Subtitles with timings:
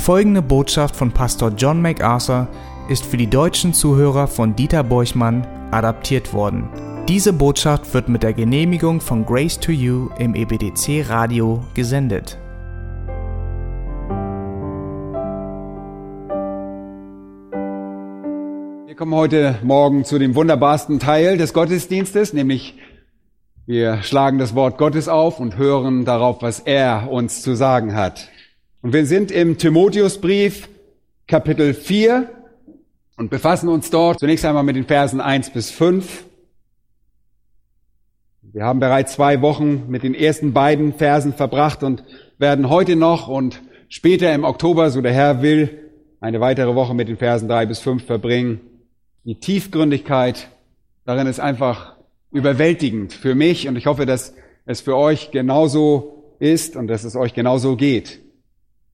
[0.00, 2.48] Folgende Botschaft von Pastor John MacArthur
[2.88, 6.70] ist für die deutschen Zuhörer von Dieter Borchmann adaptiert worden.
[7.06, 12.38] Diese Botschaft wird mit der Genehmigung von Grace to You im EBDC Radio gesendet.
[18.86, 22.78] Wir kommen heute Morgen zu dem wunderbarsten Teil des Gottesdienstes, nämlich
[23.66, 28.30] wir schlagen das Wort Gottes auf und hören darauf, was er uns zu sagen hat.
[28.82, 30.70] Und wir sind im Timotheusbrief
[31.26, 32.30] Kapitel 4
[33.18, 36.24] und befassen uns dort zunächst einmal mit den Versen 1 bis 5.
[38.40, 42.04] Wir haben bereits zwei Wochen mit den ersten beiden Versen verbracht und
[42.38, 45.90] werden heute noch und später im Oktober, so der Herr will,
[46.22, 48.60] eine weitere Woche mit den Versen 3 bis 5 verbringen.
[49.24, 50.48] Die Tiefgründigkeit
[51.04, 51.96] darin ist einfach
[52.32, 54.34] überwältigend für mich und ich hoffe, dass
[54.64, 58.20] es für euch genauso ist und dass es euch genauso geht.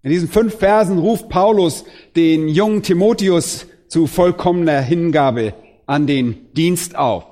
[0.02, 5.54] In diesen fünf Versen ruft Paulus den jungen Timotheus zu vollkommener Hingabe
[5.86, 7.24] an den Dienst auf.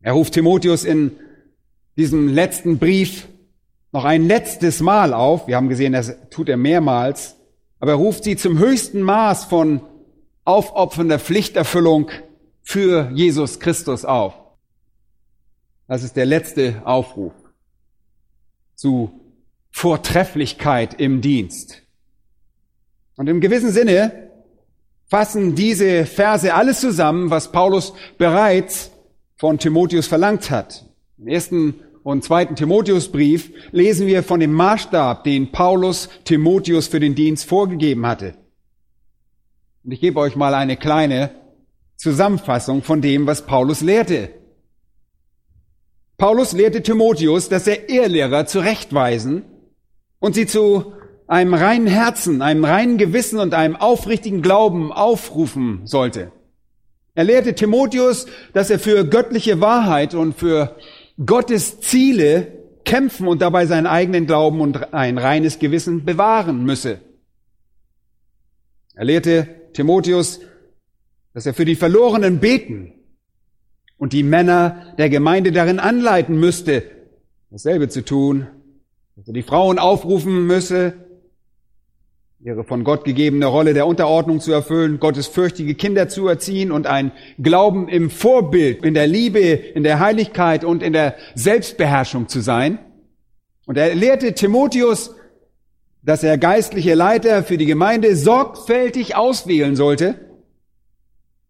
[0.00, 1.12] Er ruft Timotheus in
[1.96, 3.28] diesem letzten Brief
[3.92, 5.46] noch ein letztes Mal auf.
[5.46, 7.36] Wir haben gesehen, das tut er mehrmals.
[7.80, 9.80] Aber er ruft sie zum höchsten Maß von
[10.44, 12.10] aufopfernder Pflichterfüllung
[12.62, 14.34] für Jesus Christus auf.
[15.86, 17.32] Das ist der letzte Aufruf
[18.74, 19.19] zu
[19.70, 21.82] Vortrefflichkeit im Dienst.
[23.16, 24.30] Und im gewissen Sinne
[25.06, 28.92] fassen diese Verse alles zusammen, was Paulus bereits
[29.36, 30.86] von Timotheus verlangt hat.
[31.18, 37.14] Im ersten und zweiten Timotheusbrief lesen wir von dem Maßstab, den Paulus Timotheus für den
[37.14, 38.34] Dienst vorgegeben hatte.
[39.84, 41.30] Und ich gebe euch mal eine kleine
[41.96, 44.30] Zusammenfassung von dem, was Paulus lehrte.
[46.16, 49.44] Paulus lehrte Timotheus, dass er Ehrlehrer zurechtweisen
[50.20, 50.92] und sie zu
[51.26, 56.30] einem reinen Herzen, einem reinen Gewissen und einem aufrichtigen Glauben aufrufen sollte.
[57.14, 60.76] Er lehrte Timotheus, dass er für göttliche Wahrheit und für
[61.24, 67.00] Gottes Ziele kämpfen und dabei seinen eigenen Glauben und ein reines Gewissen bewahren müsse.
[68.94, 70.40] Er lehrte Timotheus,
[71.32, 72.92] dass er für die Verlorenen beten
[73.96, 76.82] und die Männer der Gemeinde darin anleiten müsste,
[77.50, 78.46] dasselbe zu tun,
[79.20, 80.94] dass er die Frauen aufrufen müsse,
[82.40, 86.86] ihre von Gott gegebene Rolle der Unterordnung zu erfüllen, Gottes fürchtige Kinder zu erziehen und
[86.86, 92.40] ein Glauben im Vorbild, in der Liebe, in der Heiligkeit und in der Selbstbeherrschung zu
[92.40, 92.78] sein.
[93.66, 95.14] Und er lehrte Timotheus,
[96.02, 100.14] dass er geistliche Leiter für die Gemeinde sorgfältig auswählen sollte,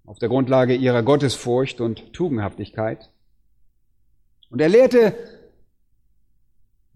[0.05, 3.11] auf der Grundlage ihrer Gottesfurcht und Tugendhaftigkeit.
[4.51, 5.15] Und er lehrte,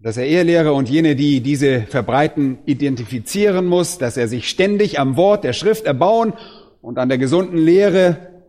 [0.05, 5.17] dass er Ehelehrer und jene, die diese verbreiten, identifizieren muss, dass er sich ständig am
[5.17, 6.33] Wort der Schrift erbauen
[6.79, 8.43] und an der gesunden Lehre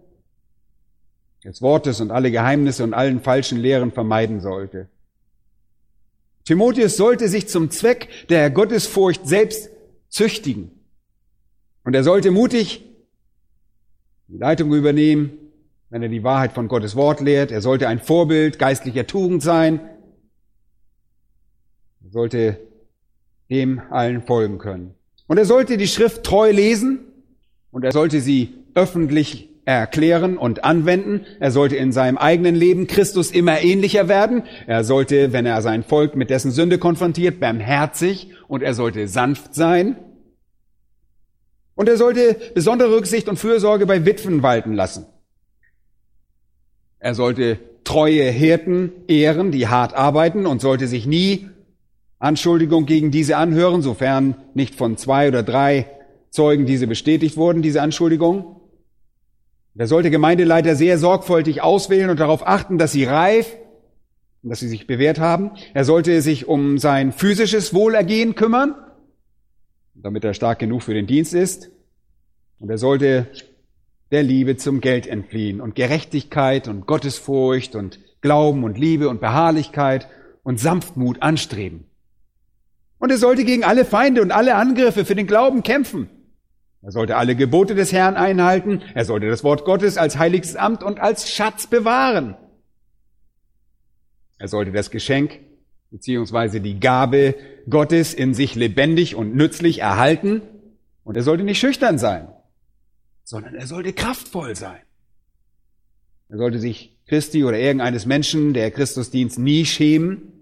[1.42, 4.90] des Wortes und alle Geheimnisse und allen falschen Lehren vermeiden sollte.
[6.44, 9.70] Timotheus sollte sich zum Zweck der Gottesfurcht selbst
[10.10, 10.72] züchtigen.
[11.84, 12.84] Und er sollte mutig
[14.28, 15.38] die Leitung übernehmen,
[15.88, 17.50] wenn er die Wahrheit von Gottes Wort lehrt.
[17.50, 19.80] Er sollte ein Vorbild geistlicher Tugend sein.
[22.16, 22.56] Sollte
[23.50, 24.94] dem allen folgen können.
[25.26, 27.00] Und er sollte die Schrift treu lesen
[27.70, 31.26] und er sollte sie öffentlich erklären und anwenden.
[31.40, 34.44] Er sollte in seinem eigenen Leben Christus immer ähnlicher werden.
[34.66, 39.54] Er sollte, wenn er sein Volk mit dessen Sünde konfrontiert, barmherzig und er sollte sanft
[39.54, 39.96] sein.
[41.74, 45.04] Und er sollte besondere Rücksicht und Fürsorge bei Witwen walten lassen.
[46.98, 51.50] Er sollte treue Hirten ehren, die hart arbeiten und sollte sich nie
[52.18, 55.86] Anschuldigung gegen diese anhören, sofern nicht von zwei oder drei
[56.30, 58.60] Zeugen diese bestätigt wurden, diese Anschuldigung.
[59.76, 63.56] Er sollte Gemeindeleiter sehr sorgfältig auswählen und darauf achten, dass sie reif
[64.42, 65.50] und dass sie sich bewährt haben.
[65.74, 68.74] Er sollte sich um sein physisches Wohlergehen kümmern,
[69.94, 71.70] damit er stark genug für den Dienst ist.
[72.58, 73.26] Und er sollte
[74.10, 80.08] der Liebe zum Geld entfliehen und Gerechtigkeit und Gottesfurcht und Glauben und Liebe und Beharrlichkeit
[80.42, 81.84] und Sanftmut anstreben.
[83.06, 86.10] Und er sollte gegen alle Feinde und alle Angriffe für den Glauben kämpfen.
[86.82, 88.82] Er sollte alle Gebote des Herrn einhalten.
[88.96, 92.34] Er sollte das Wort Gottes als heiliges Amt und als Schatz bewahren.
[94.38, 95.38] Er sollte das Geschenk
[95.92, 97.36] beziehungsweise die Gabe
[97.70, 100.42] Gottes in sich lebendig und nützlich erhalten.
[101.04, 102.26] Und er sollte nicht schüchtern sein,
[103.22, 104.82] sondern er sollte kraftvoll sein.
[106.28, 110.32] Er sollte sich Christi oder irgendeines Menschen, der Christusdienst nie schämen.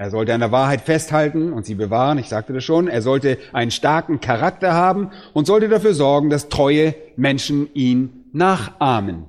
[0.00, 2.88] Er sollte an der Wahrheit festhalten und sie bewahren, ich sagte das schon.
[2.88, 9.26] Er sollte einen starken Charakter haben und sollte dafür sorgen, dass treue Menschen ihn nachahmen.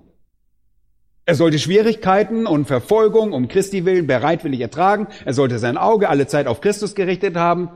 [1.25, 5.07] Er sollte Schwierigkeiten und Verfolgung um Christi willen bereitwillig ertragen.
[5.25, 7.69] Er sollte sein Auge alle Zeit auf Christus gerichtet haben.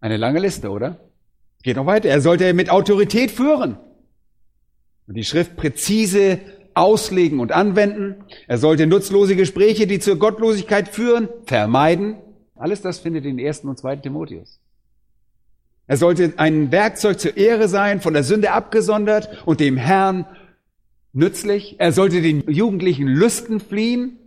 [0.00, 1.00] Eine lange Liste, oder?
[1.64, 2.08] Geht noch weiter.
[2.08, 3.78] Er sollte mit Autorität führen
[5.08, 6.38] und die Schrift präzise
[6.76, 8.16] auslegen und anwenden.
[8.46, 12.16] Er sollte nutzlose Gespräche, die zur Gottlosigkeit führen, vermeiden.
[12.54, 13.60] Alles das findet in 1.
[13.60, 13.96] und 2.
[13.96, 14.60] Timotheus.
[15.86, 20.26] Er sollte ein Werkzeug zur Ehre sein, von der Sünde abgesondert und dem Herrn
[21.12, 21.76] nützlich.
[21.78, 24.18] Er sollte den jugendlichen Lüsten fliehen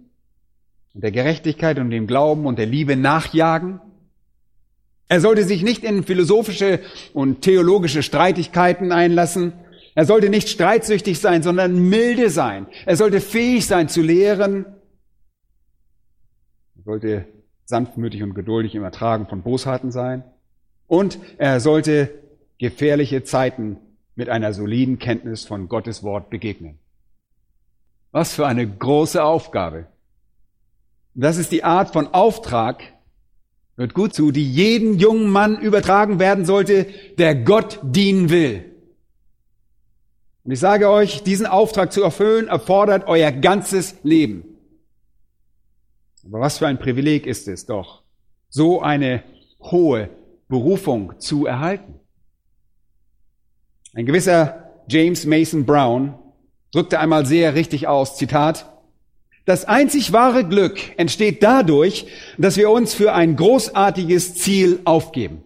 [0.94, 3.80] und der Gerechtigkeit und dem Glauben und der Liebe nachjagen.
[5.08, 6.80] Er sollte sich nicht in philosophische
[7.14, 9.54] und theologische Streitigkeiten einlassen,
[10.00, 12.68] er sollte nicht streitsüchtig sein, sondern milde sein.
[12.86, 14.66] Er sollte fähig sein zu lehren.
[16.78, 17.26] Er sollte
[17.66, 20.24] sanftmütig und geduldig im Ertragen von Bosheiten sein.
[20.88, 22.12] Und er sollte
[22.60, 23.76] gefährliche Zeiten
[24.16, 26.80] mit einer soliden Kenntnis von Gottes Wort begegnen.
[28.12, 29.88] Was für eine große Aufgabe.
[31.14, 32.84] Das ist die Art von Auftrag,
[33.76, 36.86] hört gut zu, die jeden jungen Mann übertragen werden sollte,
[37.18, 38.70] der Gott dienen will.
[40.50, 44.58] Und ich sage euch, diesen Auftrag zu erfüllen, erfordert euer ganzes Leben.
[46.26, 48.02] Aber was für ein Privileg ist es doch,
[48.50, 49.24] so eine
[49.60, 50.10] hohe
[50.48, 52.00] Berufung zu erhalten.
[53.94, 56.18] Ein gewisser James Mason Brown
[56.72, 58.74] drückte einmal sehr richtig aus, Zitat,
[59.46, 62.08] das einzig wahre Glück entsteht dadurch,
[62.40, 65.44] dass wir uns für ein großartiges Ziel aufgeben.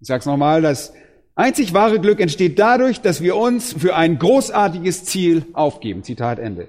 [0.00, 0.92] Ich sage es nochmal, das
[1.38, 6.02] Einzig wahre Glück entsteht dadurch, dass wir uns für ein großartiges Ziel aufgeben.
[6.02, 6.68] Zitat Ende.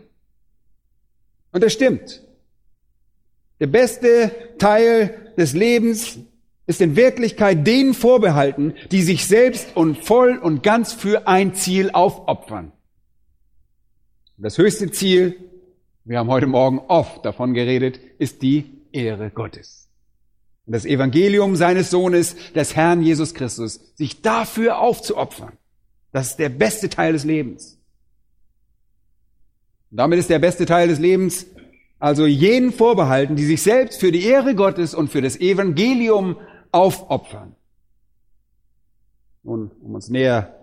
[1.54, 2.22] Und das stimmt.
[3.62, 4.30] Der beste
[4.60, 6.20] Teil des Lebens
[6.68, 11.92] ist in Wirklichkeit denen vorbehalten, die sich selbst und voll und ganz für ein Ziel
[11.92, 12.74] aufopfern.
[14.36, 15.38] Das höchste Ziel,
[16.04, 19.87] wir haben heute Morgen oft davon geredet, ist die Ehre Gottes
[20.68, 25.54] und das Evangelium seines Sohnes, des Herrn Jesus Christus, sich dafür aufzuopfern.
[26.12, 27.80] Das ist der beste Teil des Lebens.
[29.90, 31.48] Und damit ist der beste Teil des Lebens
[32.00, 36.36] also jenen vorbehalten, die sich selbst für die Ehre Gottes und für das Evangelium
[36.72, 37.56] aufopfern.
[39.44, 40.54] Nun, um uns näher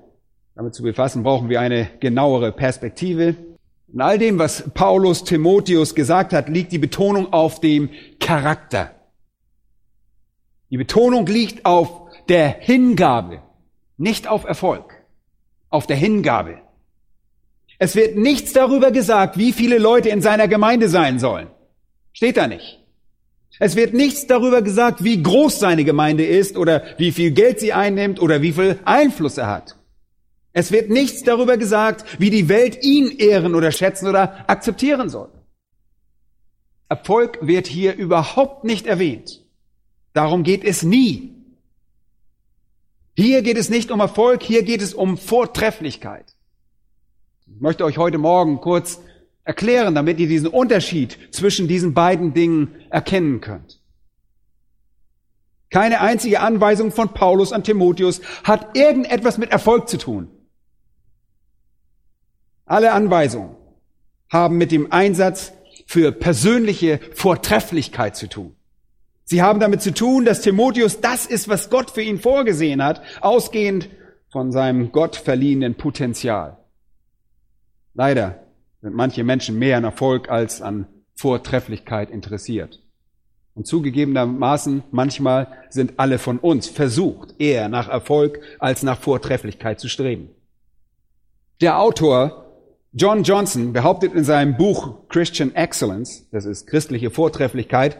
[0.54, 3.36] damit zu befassen, brauchen wir eine genauere Perspektive.
[3.92, 7.88] In all dem, was Paulus Timotheus gesagt hat, liegt die Betonung auf dem
[8.20, 8.94] Charakter.
[10.74, 11.88] Die Betonung liegt auf
[12.28, 13.40] der Hingabe,
[13.96, 15.04] nicht auf Erfolg,
[15.70, 16.58] auf der Hingabe.
[17.78, 21.46] Es wird nichts darüber gesagt, wie viele Leute in seiner Gemeinde sein sollen.
[22.12, 22.82] Steht da nicht.
[23.60, 27.72] Es wird nichts darüber gesagt, wie groß seine Gemeinde ist oder wie viel Geld sie
[27.72, 29.76] einnimmt oder wie viel Einfluss er hat.
[30.52, 35.31] Es wird nichts darüber gesagt, wie die Welt ihn ehren oder schätzen oder akzeptieren soll.
[36.88, 39.44] Erfolg wird hier überhaupt nicht erwähnt.
[40.14, 41.34] Darum geht es nie.
[43.16, 46.34] Hier geht es nicht um Erfolg, hier geht es um Vortrefflichkeit.
[47.46, 49.00] Ich möchte euch heute Morgen kurz
[49.44, 53.80] erklären, damit ihr diesen Unterschied zwischen diesen beiden Dingen erkennen könnt.
[55.68, 60.28] Keine einzige Anweisung von Paulus an Timotheus hat irgendetwas mit Erfolg zu tun.
[62.66, 63.56] Alle Anweisungen
[64.30, 65.52] haben mit dem Einsatz
[65.86, 68.56] für persönliche Vortrefflichkeit zu tun.
[69.24, 73.02] Sie haben damit zu tun, dass Timotheus das ist, was Gott für ihn vorgesehen hat,
[73.20, 73.88] ausgehend
[74.31, 76.58] von seinem Gott verliehenen Potenzial.
[77.94, 78.44] Leider
[78.82, 82.81] sind manche Menschen mehr an Erfolg als an Vortrefflichkeit interessiert.
[83.54, 89.88] Und zugegebenermaßen, manchmal sind alle von uns versucht, eher nach Erfolg als nach Vortrefflichkeit zu
[89.88, 90.31] streben.
[91.60, 92.44] Der Autor
[92.93, 97.98] John Johnson behauptet in seinem Buch Christian Excellence, das ist christliche Vortrefflichkeit,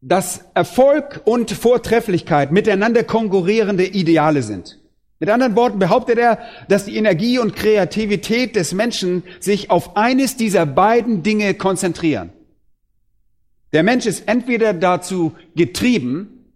[0.00, 4.78] dass Erfolg und Vortrefflichkeit miteinander konkurrierende Ideale sind.
[5.18, 6.38] Mit anderen Worten behauptet er,
[6.68, 12.32] dass die Energie und Kreativität des Menschen sich auf eines dieser beiden Dinge konzentrieren.
[13.72, 16.52] Der Mensch ist entweder dazu getrieben,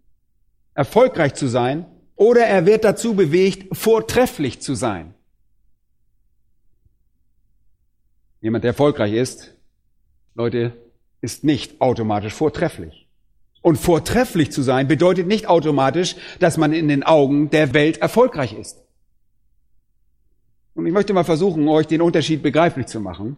[0.74, 5.14] erfolgreich zu sein, oder er wird dazu bewegt, vortrefflich zu sein.
[8.42, 9.54] Jemand, der erfolgreich ist,
[10.34, 10.72] Leute,
[11.22, 12.99] ist nicht automatisch vortrefflich.
[13.62, 18.54] Und vortrefflich zu sein bedeutet nicht automatisch, dass man in den Augen der Welt erfolgreich
[18.54, 18.82] ist.
[20.74, 23.36] Und ich möchte mal versuchen, euch den Unterschied begreiflich zu machen.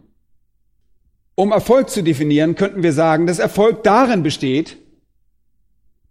[1.35, 4.77] Um Erfolg zu definieren, könnten wir sagen, dass Erfolg darin besteht,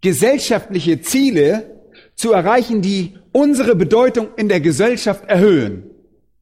[0.01, 1.81] gesellschaftliche Ziele
[2.15, 5.89] zu erreichen, die unsere Bedeutung in der Gesellschaft erhöhen,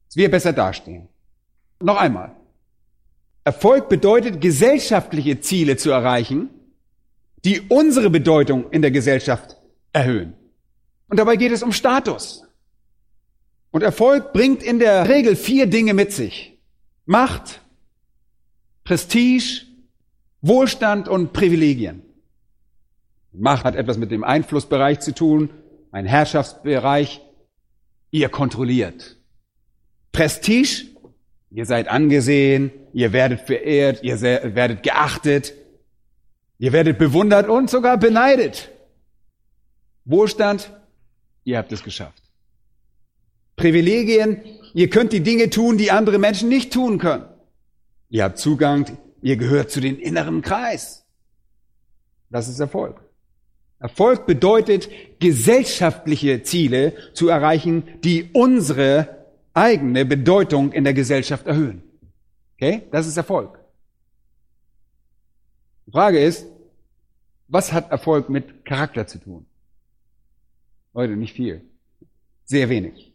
[0.08, 1.08] dass wir besser dastehen.
[1.80, 2.36] Noch einmal.
[3.44, 6.50] Erfolg bedeutet, gesellschaftliche Ziele zu erreichen,
[7.44, 9.56] die unsere Bedeutung in der Gesellschaft
[9.92, 10.34] erhöhen.
[11.08, 12.44] Und dabei geht es um Status.
[13.70, 16.58] Und Erfolg bringt in der Regel vier Dinge mit sich.
[17.04, 17.60] Macht,
[18.84, 19.62] Prestige,
[20.40, 22.02] Wohlstand und Privilegien.
[23.32, 25.50] Macht hat etwas mit dem Einflussbereich zu tun,
[25.90, 27.20] ein Herrschaftsbereich.
[28.10, 29.16] Ihr kontrolliert.
[30.12, 30.86] Prestige,
[31.50, 35.54] ihr seid angesehen, ihr werdet verehrt, ihr werdet geachtet,
[36.62, 38.70] ihr werdet bewundert und sogar beneidet.
[40.04, 40.70] Wohlstand,
[41.42, 42.22] ihr habt es geschafft.
[43.56, 44.40] Privilegien,
[44.72, 47.24] ihr könnt die Dinge tun, die andere Menschen nicht tun können.
[48.10, 51.04] Ihr habt Zugang, ihr gehört zu den inneren Kreis.
[52.30, 53.00] Das ist Erfolg.
[53.80, 54.88] Erfolg bedeutet,
[55.18, 61.82] gesellschaftliche Ziele zu erreichen, die unsere eigene Bedeutung in der Gesellschaft erhöhen.
[62.54, 62.82] Okay?
[62.92, 63.58] Das ist Erfolg.
[65.86, 66.46] Die Frage ist,
[67.48, 69.46] was hat Erfolg mit Charakter zu tun?
[70.94, 71.62] Leute, nicht viel.
[72.44, 73.12] Sehr wenig.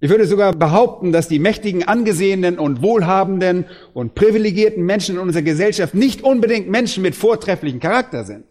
[0.00, 5.44] Ich würde sogar behaupten, dass die mächtigen, angesehenen und wohlhabenden und privilegierten Menschen in unserer
[5.44, 8.44] Gesellschaft nicht unbedingt Menschen mit vortrefflichen Charakter sind.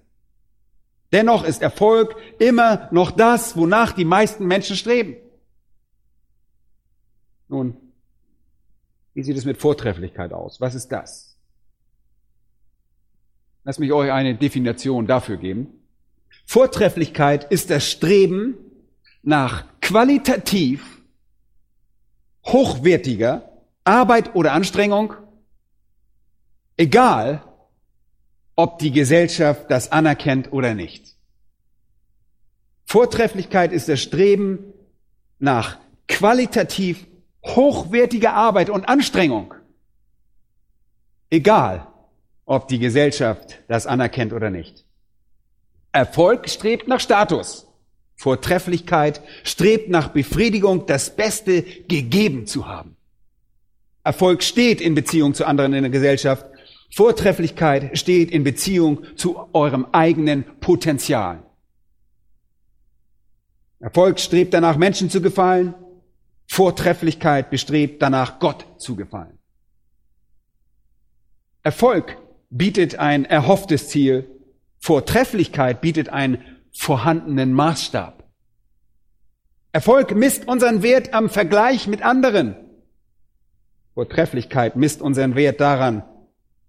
[1.11, 5.17] Dennoch ist Erfolg immer noch das, wonach die meisten Menschen streben.
[7.49, 7.75] Nun,
[9.13, 10.61] wie sieht es mit Vortrefflichkeit aus?
[10.61, 11.30] Was ist das?
[13.63, 15.67] Lass mich euch eine Definition dafür geben.
[16.45, 18.55] Vortrefflichkeit ist das Streben
[19.21, 21.01] nach qualitativ
[22.45, 23.51] hochwertiger
[23.83, 25.13] Arbeit oder Anstrengung,
[26.77, 27.43] egal
[28.55, 31.15] ob die Gesellschaft das anerkennt oder nicht.
[32.85, 34.73] Vortrefflichkeit ist das Streben
[35.39, 35.77] nach
[36.07, 37.07] qualitativ
[37.45, 39.53] hochwertiger Arbeit und Anstrengung.
[41.29, 41.87] Egal,
[42.45, 44.85] ob die Gesellschaft das anerkennt oder nicht.
[45.91, 47.67] Erfolg strebt nach Status.
[48.15, 52.95] Vortrefflichkeit strebt nach Befriedigung, das Beste gegeben zu haben.
[54.03, 56.45] Erfolg steht in Beziehung zu anderen in der Gesellschaft.
[56.93, 61.43] Vortrefflichkeit steht in Beziehung zu eurem eigenen Potenzial.
[63.79, 65.73] Erfolg strebt danach, Menschen zu gefallen.
[66.47, 69.39] Vortrefflichkeit bestrebt danach, Gott zu gefallen.
[71.63, 72.17] Erfolg
[72.51, 74.29] bietet ein erhofftes Ziel.
[74.77, 78.23] Vortrefflichkeit bietet einen vorhandenen Maßstab.
[79.71, 82.55] Erfolg misst unseren Wert am Vergleich mit anderen.
[83.95, 86.03] Vortrefflichkeit misst unseren Wert daran,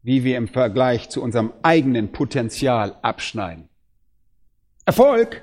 [0.02, 3.68] wie wir im Vergleich zu unserem eigenen Potenzial abschneiden.
[4.86, 5.42] Erfolg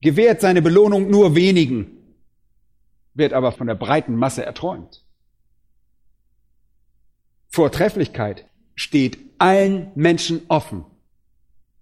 [0.00, 1.96] gewährt seine Belohnung nur wenigen
[3.16, 5.02] wird aber von der breiten Masse erträumt.
[7.48, 10.84] Vortrefflichkeit steht allen Menschen offen,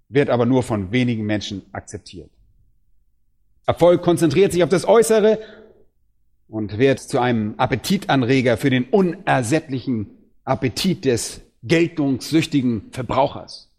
[0.08, 2.30] wird aber nur von wenigen Menschen akzeptiert.
[3.66, 5.38] Erfolg konzentriert sich auf das Äußere
[6.49, 10.11] und wird zu einem Appetitanreger für den unersättlichen
[10.44, 13.70] Appetit des geltungssüchtigen Verbrauchers.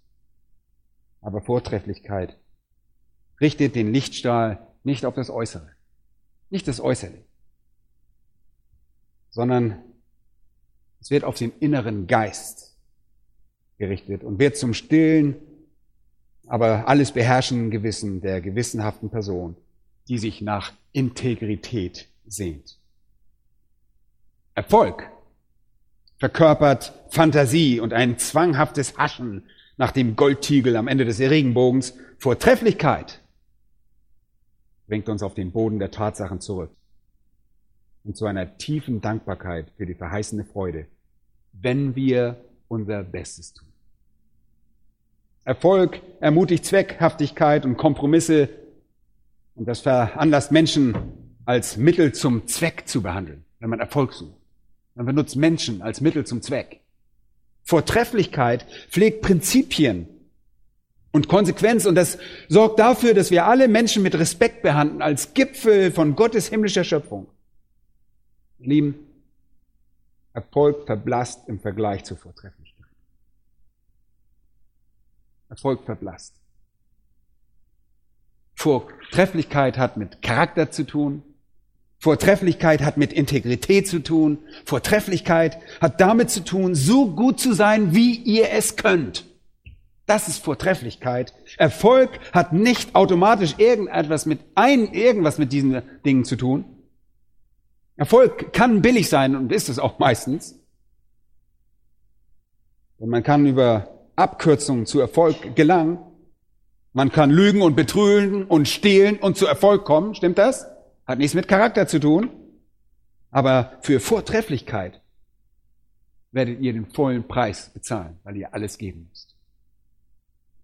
[1.21, 2.37] Aber Vortrefflichkeit
[3.39, 5.69] richtet den Lichtstrahl nicht auf das Äußere,
[6.49, 7.17] nicht das Äußere,
[9.29, 9.83] sondern
[10.99, 12.74] es wird auf den inneren Geist
[13.77, 15.35] gerichtet und wird zum stillen,
[16.47, 19.55] aber alles beherrschenden Gewissen der gewissenhaften Person,
[20.07, 22.77] die sich nach Integrität sehnt.
[24.53, 25.09] Erfolg
[26.17, 29.43] verkörpert Fantasie und ein zwanghaftes Haschen
[29.77, 31.95] nach dem Goldtiegel am Ende des Regenbogens.
[32.17, 33.21] Vortrefflichkeit
[34.87, 36.71] bringt uns auf den Boden der Tatsachen zurück
[38.03, 40.87] und zu einer tiefen Dankbarkeit für die verheißene Freude,
[41.51, 43.67] wenn wir unser Bestes tun.
[45.43, 48.49] Erfolg ermutigt Zweckhaftigkeit und Kompromisse
[49.53, 50.95] und das veranlasst Menschen
[51.45, 54.35] als Mittel zum Zweck zu behandeln, wenn man Erfolg sucht.
[54.95, 56.81] Man benutzt Menschen als Mittel zum Zweck.
[57.63, 60.07] Vortrefflichkeit pflegt Prinzipien
[61.11, 62.17] und Konsequenz und das
[62.47, 67.27] sorgt dafür, dass wir alle Menschen mit Respekt behandeln als Gipfel von Gottes himmlischer Schöpfung.
[68.59, 68.95] Lieben,
[70.35, 72.85] Erfolg verblasst im Vergleich zur Vortrefflichkeit.
[75.47, 76.35] Erfolg verblasst.
[78.53, 81.23] Vortrefflichkeit hat mit Charakter zu tun.
[81.99, 84.39] Vortrefflichkeit hat mit Integrität zu tun.
[84.65, 89.25] Vortrefflichkeit hat damit zu tun, so gut zu sein, wie ihr es könnt.
[90.05, 91.33] Das ist Vortrefflichkeit.
[91.57, 96.74] Erfolg hat nicht automatisch irgendetwas mit ein, irgendwas mit diesen Dingen zu tun.
[97.97, 100.59] Erfolg kann billig sein und ist es auch meistens.
[102.97, 105.99] Und man kann über Abkürzungen zu Erfolg gelangen.
[106.93, 110.15] Man kann lügen und betrügen und stehlen und zu Erfolg kommen.
[110.15, 110.65] Stimmt das?
[111.05, 112.29] Hat nichts mit Charakter zu tun.
[113.31, 115.01] Aber für Vortrefflichkeit
[116.31, 119.35] werdet ihr den vollen Preis bezahlen, weil ihr alles geben müsst.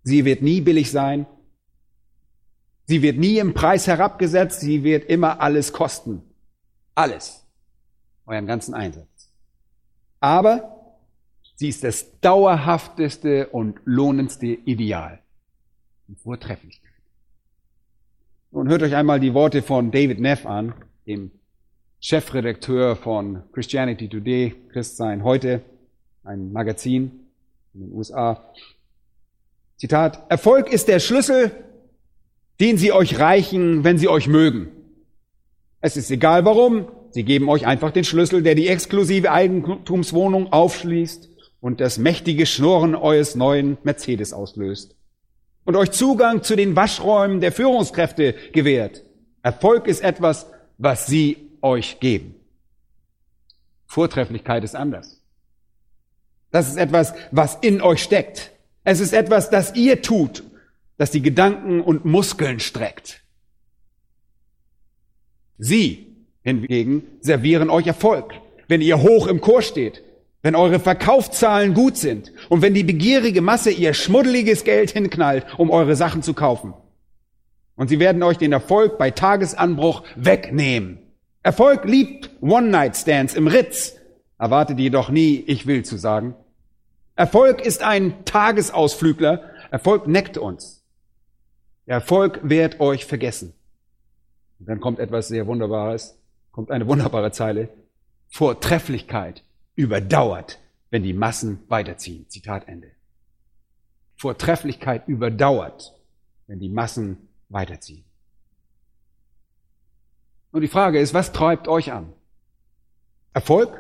[0.04, 1.26] Sie wird nie billig sein.
[2.86, 4.62] Sie wird nie im Preis herabgesetzt.
[4.62, 6.24] Sie wird immer alles kosten.
[6.96, 7.46] Alles.
[8.26, 9.30] Euren ganzen Einsatz.
[10.20, 10.96] Aber
[11.56, 15.20] sie ist das dauerhafteste und lohnendste Ideal.
[16.08, 16.92] Die Vortrefflichkeit.
[18.52, 20.74] Und hört euch einmal die Worte von David Neff an,
[21.08, 21.32] dem
[22.02, 25.62] Chefredakteur von Christianity Today, Christsein heute,
[26.24, 27.28] ein Magazin
[27.74, 28.44] in den USA.
[29.78, 31.52] Zitat, Erfolg ist der Schlüssel,
[32.60, 34.70] den sie euch reichen, wenn sie euch mögen.
[35.82, 41.30] Es ist egal warum, sie geben euch einfach den Schlüssel, der die exklusive Eigentumswohnung aufschließt
[41.60, 44.96] und das mächtige Schnurren eures neuen Mercedes auslöst
[45.66, 49.04] und euch Zugang zu den Waschräumen der Führungskräfte gewährt.
[49.44, 50.48] Erfolg ist etwas,
[50.78, 52.36] was sie euch geben.
[53.86, 55.22] Vortrefflichkeit ist anders.
[56.52, 58.52] Das ist etwas, was in euch steckt.
[58.84, 60.44] Es ist etwas, das ihr tut,
[60.98, 63.22] das die Gedanken und Muskeln streckt.
[65.64, 66.08] Sie
[66.42, 68.34] hingegen servieren euch Erfolg,
[68.68, 70.02] wenn ihr hoch im Chor steht,
[70.42, 75.70] wenn eure Verkaufszahlen gut sind und wenn die begierige Masse ihr schmuddeliges Geld hinknallt, um
[75.70, 76.74] eure Sachen zu kaufen.
[77.76, 80.98] Und sie werden euch den Erfolg bei Tagesanbruch wegnehmen.
[81.44, 83.98] Erfolg liebt One-Night-Stands im Ritz,
[84.40, 86.34] erwartet jedoch nie, ich will zu sagen.
[87.16, 89.44] Erfolg ist ein Tagesausflügler.
[89.70, 90.84] Erfolg neckt uns.
[91.86, 93.54] Der Erfolg wird euch vergessen.
[94.62, 96.20] Und dann kommt etwas sehr Wunderbares,
[96.52, 97.70] kommt eine wunderbare Zeile.
[98.30, 99.44] Vortrefflichkeit
[99.76, 100.60] überdauert,
[100.92, 102.30] wenn die Massen weiterziehen.
[102.30, 102.92] Zitat Ende.
[104.18, 105.96] Vortrefflichkeit überdauert,
[106.46, 108.04] wenn die Massen weiterziehen.
[110.52, 112.14] Und die Frage ist, was treibt euch an?
[113.34, 113.72] Erfolg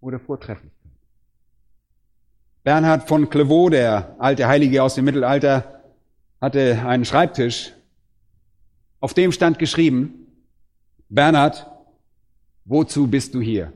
[0.00, 0.92] oder Vortrefflichkeit?
[2.62, 5.82] Bernhard von Clairvaux, der alte Heilige aus dem Mittelalter,
[6.40, 7.72] hatte einen Schreibtisch.
[9.00, 10.26] Auf dem stand geschrieben,
[11.08, 11.66] Bernhard,
[12.64, 13.72] wozu bist du hier?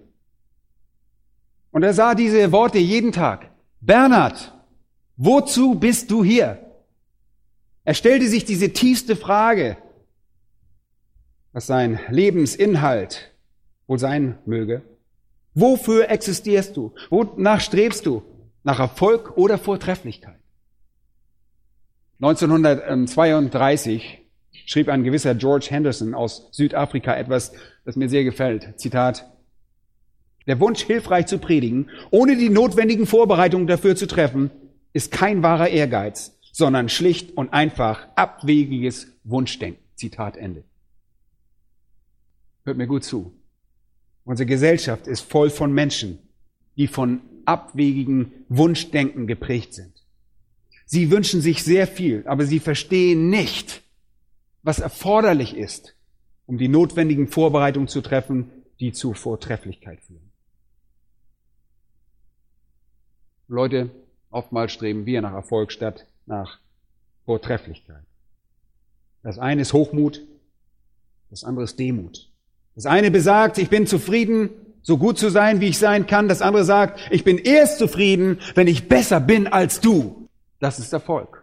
[1.70, 3.50] Und er sah diese Worte jeden Tag.
[3.80, 4.52] Bernhard,
[5.16, 6.58] wozu bist du hier?
[7.85, 9.76] Er stellte sich diese tiefste Frage,
[11.52, 13.32] was sein Lebensinhalt
[13.87, 14.82] wohl sein möge.
[15.54, 16.94] Wofür existierst du?
[17.11, 18.22] Wonach strebst du?
[18.64, 20.38] Nach Erfolg oder Vortrefflichkeit?
[22.20, 24.21] 1932
[24.66, 27.52] schrieb ein gewisser George Henderson aus Südafrika etwas,
[27.84, 28.78] das mir sehr gefällt.
[28.78, 29.28] Zitat.
[30.46, 34.50] Der Wunsch, hilfreich zu predigen, ohne die notwendigen Vorbereitungen dafür zu treffen,
[34.92, 39.82] ist kein wahrer Ehrgeiz, sondern schlicht und einfach abwegiges Wunschdenken.
[39.94, 40.64] Zitat Ende.
[42.64, 43.34] Hört mir gut zu.
[44.24, 46.18] Unsere Gesellschaft ist voll von Menschen,
[46.76, 49.92] die von abwegigen Wunschdenken geprägt sind.
[50.86, 53.82] Sie wünschen sich sehr viel, aber sie verstehen nicht,
[54.62, 55.94] was erforderlich ist,
[56.46, 60.31] um die notwendigen Vorbereitungen zu treffen, die zu Vortrefflichkeit führen.
[63.48, 63.90] Leute,
[64.31, 66.59] oftmals streben wir nach Erfolg statt nach
[67.25, 68.03] Vortrefflichkeit.
[69.22, 70.22] Das eine ist Hochmut,
[71.31, 72.29] das andere ist Demut.
[72.75, 74.51] Das eine besagt, ich bin zufrieden,
[74.83, 76.29] so gut zu sein, wie ich sein kann.
[76.29, 80.29] Das andere sagt, ich bin erst zufrieden, wenn ich besser bin als du.
[80.59, 81.41] Das ist Erfolg.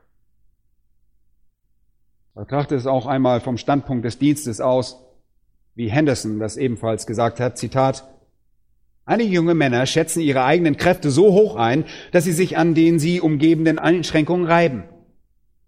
[2.36, 5.04] Betrachte es auch einmal vom Standpunkt des Dienstes aus,
[5.76, 7.58] wie Henderson das ebenfalls gesagt hat.
[7.58, 8.08] Zitat,
[9.10, 13.00] Einige junge Männer schätzen ihre eigenen Kräfte so hoch ein, dass sie sich an den
[13.00, 14.84] sie umgebenden Einschränkungen reiben.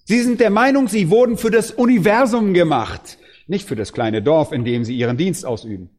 [0.05, 4.51] Sie sind der Meinung, sie wurden für das Universum gemacht, nicht für das kleine Dorf,
[4.51, 5.89] in dem sie ihren Dienst ausüben.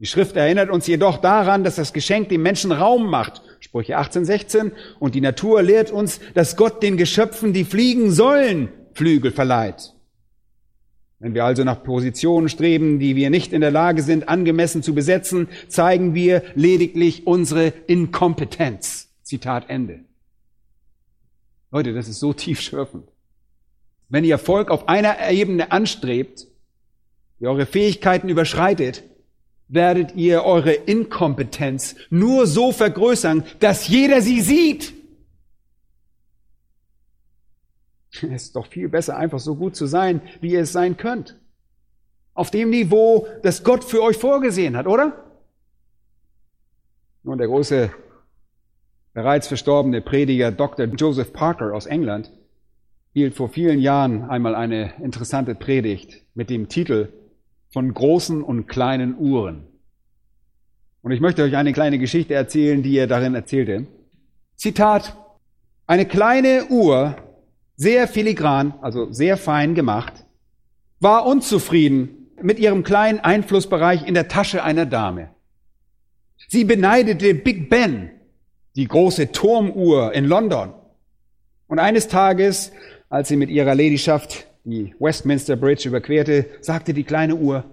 [0.00, 3.42] Die Schrift erinnert uns jedoch daran, dass das Geschenk dem Menschen Raum macht.
[3.60, 4.72] Sprüche 18, 16.
[4.98, 9.94] Und die Natur lehrt uns, dass Gott den Geschöpfen, die fliegen sollen, Flügel verleiht.
[11.20, 14.94] Wenn wir also nach Positionen streben, die wir nicht in der Lage sind, angemessen zu
[14.94, 19.08] besetzen, zeigen wir lediglich unsere Inkompetenz.
[19.22, 20.00] Zitat Ende.
[21.70, 23.08] Leute, das ist so tiefschürfend.
[24.10, 26.46] Wenn ihr Erfolg auf einer Ebene anstrebt,
[27.40, 29.02] die eure Fähigkeiten überschreitet,
[29.68, 34.92] werdet ihr eure Inkompetenz nur so vergrößern, dass jeder sie sieht.
[38.32, 41.36] Es ist doch viel besser, einfach so gut zu sein, wie ihr es sein könnt.
[42.34, 45.24] Auf dem Niveau, das Gott für euch vorgesehen hat, oder?
[47.22, 47.90] Nun, der große,
[49.12, 50.86] bereits verstorbene Prediger Dr.
[50.86, 52.30] Joseph Parker aus England
[53.12, 57.08] hielt vor vielen Jahren einmal eine interessante Predigt mit dem Titel
[57.70, 59.66] von großen und kleinen Uhren.
[61.02, 63.86] Und ich möchte euch eine kleine Geschichte erzählen, die er darin erzählte.
[64.56, 65.16] Zitat,
[65.86, 67.16] eine kleine Uhr,
[67.80, 70.12] sehr filigran, also sehr fein gemacht,
[71.00, 75.30] war unzufrieden mit ihrem kleinen Einflussbereich in der Tasche einer Dame.
[76.48, 78.10] Sie beneidete Big Ben,
[78.76, 80.74] die große Turmuhr in London.
[81.68, 82.70] Und eines Tages,
[83.08, 87.64] als sie mit ihrer Ladyschaft die Westminster Bridge überquerte, sagte die kleine Uhr,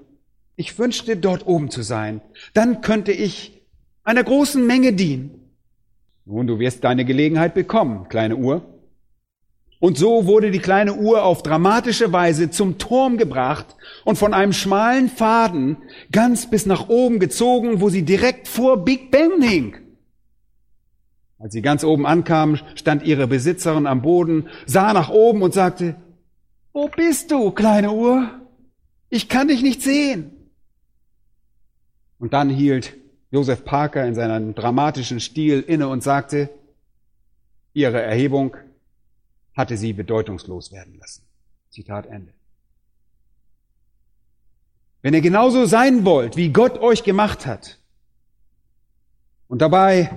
[0.56, 2.22] ich wünschte, dort oben zu sein.
[2.54, 3.62] Dann könnte ich
[4.06, 5.52] einer großen Menge dienen.
[6.24, 8.77] Nun, du wirst deine Gelegenheit bekommen, kleine Uhr.
[9.80, 14.54] Und so wurde die kleine Uhr auf dramatische Weise zum Turm gebracht und von einem
[14.54, 15.78] schmalen Faden
[16.12, 19.76] ganz bis nach oben gezogen, wo sie direkt vor Big Ben hing.
[21.40, 25.96] Als sie ganz oben ankam, stand ihre Besitzerin am Boden, sah nach oben und sagte,
[26.74, 28.30] wo bist du, kleine Uhr?
[29.10, 30.32] Ich kann dich nicht sehen.
[32.18, 32.96] Und dann hielt
[33.30, 36.50] Joseph Parker in seinem dramatischen Stil inne und sagte,
[37.74, 38.58] ihre Erhebung
[39.58, 41.24] hatte sie bedeutungslos werden lassen.
[41.70, 42.34] Zitat Ende.
[45.02, 47.80] Wenn ihr genauso sein wollt, wie Gott euch gemacht hat,
[49.48, 50.12] und dabei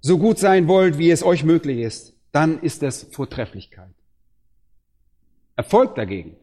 [0.00, 3.94] so gut sein wollt, wie es euch möglich ist, dann ist das Vortrefflichkeit.
[5.56, 6.36] Erfolg dagegen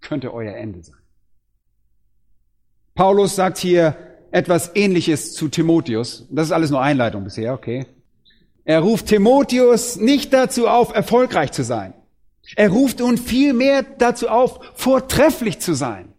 [0.00, 0.98] könnte euer Ende sein.
[2.94, 3.96] Paulus sagt hier
[4.30, 6.26] etwas Ähnliches zu Timotheus.
[6.30, 7.86] Das ist alles nur Einleitung bisher, okay?
[8.68, 11.94] Er ruft Timotheus nicht dazu auf, erfolgreich zu sein.
[12.54, 16.12] Er ruft uns vielmehr dazu auf, vortrefflich zu sein.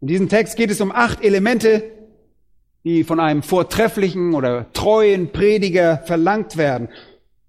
[0.00, 1.84] In diesem Text geht es um acht Elemente,
[2.82, 6.88] die von einem vortrefflichen oder treuen Prediger verlangt werden.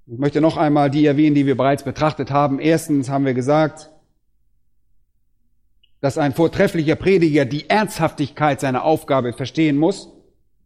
[0.05, 2.59] Ich möchte noch einmal die erwähnen, die wir bereits betrachtet haben.
[2.59, 3.89] Erstens haben wir gesagt,
[5.99, 10.09] dass ein vortrefflicher Prediger die Ernsthaftigkeit seiner Aufgabe verstehen muss.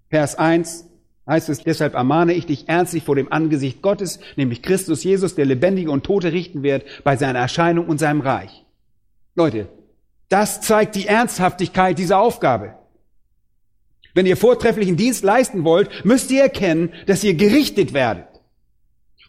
[0.10, 0.91] Vers 1
[1.28, 5.46] heißt es, deshalb ermahne ich dich ernstlich vor dem Angesicht Gottes, nämlich Christus Jesus, der
[5.46, 8.66] Lebendige und Tote richten wird, bei seiner Erscheinung und seinem Reich.
[9.36, 9.68] Leute,
[10.30, 12.76] das zeigt die Ernsthaftigkeit dieser Aufgabe.
[14.14, 18.28] Wenn ihr vortrefflichen Dienst leisten wollt, müsst ihr erkennen, dass ihr gerichtet werdet.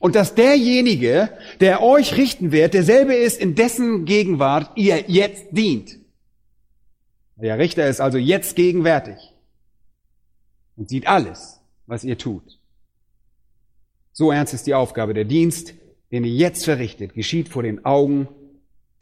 [0.01, 1.29] Und dass derjenige,
[1.61, 5.99] der euch richten wird, derselbe ist, in dessen Gegenwart ihr jetzt dient.
[7.37, 9.17] Der Richter ist also jetzt gegenwärtig
[10.77, 11.62] und sieht alles,
[11.93, 12.59] was ihr tut.
[14.13, 15.13] So ernst ist die Aufgabe.
[15.13, 15.75] Der Dienst,
[16.11, 18.29] den ihr jetzt verrichtet, geschieht vor den Augen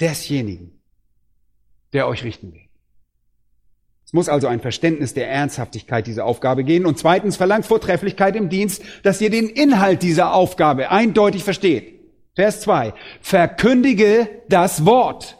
[0.00, 0.72] desjenigen,
[1.92, 2.62] der euch richten will.
[4.04, 6.84] Es muss also ein Verständnis der Ernsthaftigkeit dieser Aufgabe gehen.
[6.84, 12.00] Und zweitens verlangt Vortrefflichkeit im Dienst, dass ihr den Inhalt dieser Aufgabe eindeutig versteht.
[12.34, 12.92] Vers 2.
[13.20, 15.36] Verkündige das Wort.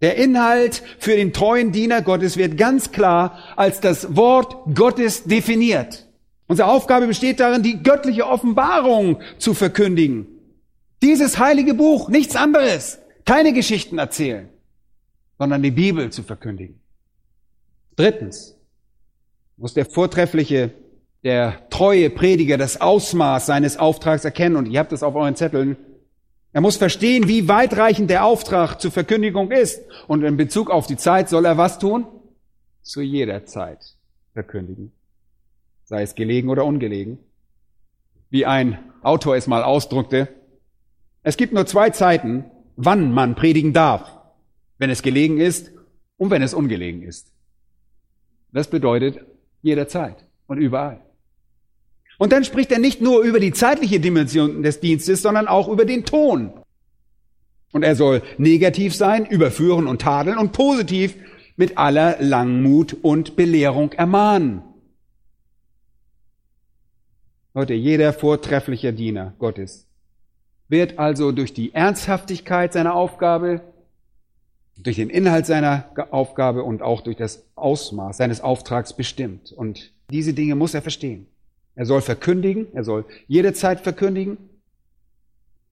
[0.00, 6.06] Der Inhalt für den treuen Diener Gottes wird ganz klar als das Wort Gottes definiert.
[6.50, 10.26] Unsere Aufgabe besteht darin, die göttliche Offenbarung zu verkündigen.
[11.00, 12.98] Dieses heilige Buch, nichts anderes.
[13.24, 14.48] Keine Geschichten erzählen,
[15.38, 16.80] sondern die Bibel zu verkündigen.
[17.94, 18.56] Drittens
[19.58, 20.72] muss der vortreffliche,
[21.22, 24.56] der treue Prediger das Ausmaß seines Auftrags erkennen.
[24.56, 25.76] Und ihr habt das auf euren Zetteln.
[26.52, 29.84] Er muss verstehen, wie weitreichend der Auftrag zur Verkündigung ist.
[30.08, 32.08] Und in Bezug auf die Zeit soll er was tun?
[32.82, 33.94] Zu jeder Zeit
[34.32, 34.90] verkündigen.
[35.90, 37.18] Sei es gelegen oder ungelegen.
[38.30, 40.28] Wie ein Autor es mal ausdrückte.
[41.24, 42.44] Es gibt nur zwei Zeiten,
[42.76, 44.08] wann man predigen darf.
[44.78, 45.72] Wenn es gelegen ist
[46.16, 47.32] und wenn es ungelegen ist.
[48.52, 49.18] Das bedeutet
[49.62, 51.00] jederzeit und überall.
[52.18, 55.84] Und dann spricht er nicht nur über die zeitliche Dimension des Dienstes, sondern auch über
[55.84, 56.52] den Ton.
[57.72, 61.16] Und er soll negativ sein, überführen und tadeln und positiv
[61.56, 64.62] mit aller Langmut und Belehrung ermahnen.
[67.52, 69.88] Leute, jeder vortreffliche Diener Gottes
[70.68, 73.60] wird also durch die Ernsthaftigkeit seiner Aufgabe,
[74.76, 79.52] durch den Inhalt seiner Aufgabe und auch durch das Ausmaß seines Auftrags bestimmt.
[79.52, 81.26] Und diese Dinge muss er verstehen.
[81.74, 84.38] Er soll verkündigen, er soll jederzeit verkündigen.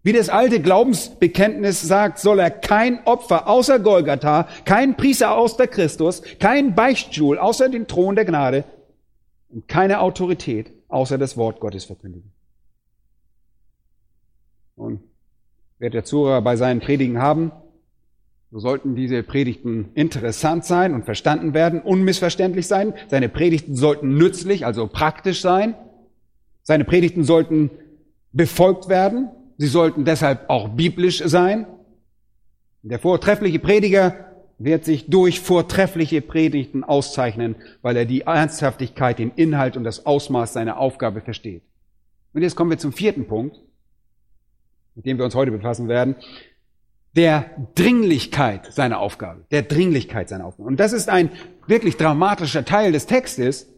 [0.02, 6.22] Wie das alte Glaubensbekenntnis sagt, soll er kein Opfer außer Golgatha, kein Priester außer Christus,
[6.40, 8.64] kein Beichtstuhl außer den Thron der Gnade
[9.48, 12.32] und keine Autorität außer das Wort Gottes verkündigen.
[14.74, 15.00] Und
[15.78, 17.52] wird der Zuhörer bei seinen Predigen haben,
[18.50, 22.94] so sollten diese Predigten interessant sein und verstanden werden, unmissverständlich sein.
[23.08, 25.74] Seine Predigten sollten nützlich, also praktisch sein.
[26.62, 27.70] Seine Predigten sollten
[28.32, 29.30] befolgt werden.
[29.58, 31.66] Sie sollten deshalb auch biblisch sein.
[32.82, 34.27] Der vortreffliche Prediger
[34.58, 40.52] wird sich durch vortreffliche Predigten auszeichnen, weil er die Ernsthaftigkeit, den Inhalt und das Ausmaß
[40.52, 41.62] seiner Aufgabe versteht.
[42.34, 43.56] Und jetzt kommen wir zum vierten Punkt,
[44.94, 46.16] mit dem wir uns heute befassen werden,
[47.16, 50.68] der Dringlichkeit seiner Aufgabe, der Dringlichkeit seiner Aufgabe.
[50.68, 51.30] Und das ist ein
[51.66, 53.68] wirklich dramatischer Teil des Textes,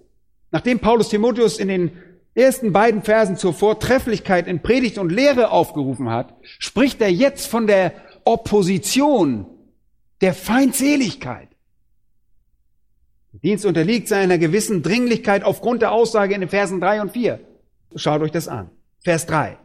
[0.51, 1.93] nachdem Paulus Timotheus in den
[2.35, 7.67] ersten beiden Versen zur Vortrefflichkeit in Predigt und Lehre aufgerufen hat, spricht er jetzt von
[7.67, 7.93] der
[8.25, 9.47] Opposition,
[10.21, 11.49] der Feindseligkeit.
[13.33, 17.41] Der Dienst unterliegt seiner gewissen Dringlichkeit aufgrund der Aussage in den Versen drei und vier.
[17.95, 18.71] Schaut euch das an.
[19.03, 19.59] Vers drei.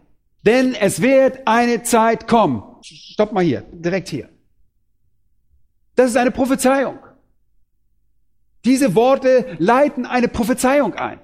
[0.43, 2.63] Denn es wird eine Zeit kommen.
[2.83, 4.29] Stopp mal hier, direkt hier.
[5.95, 6.99] Das ist eine Prophezeiung.
[8.63, 11.19] Diese Worte leiten eine Prophezeiung ein.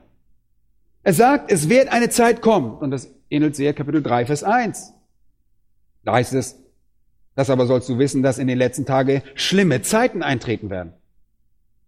[1.03, 2.75] Er sagt, es wird eine Zeit kommen.
[2.77, 4.93] Und das ähnelt sehr Kapitel 3, Vers 1.
[6.03, 6.60] Da heißt es,
[7.35, 10.93] das aber sollst du wissen, dass in den letzten Tagen schlimme Zeiten eintreten werden.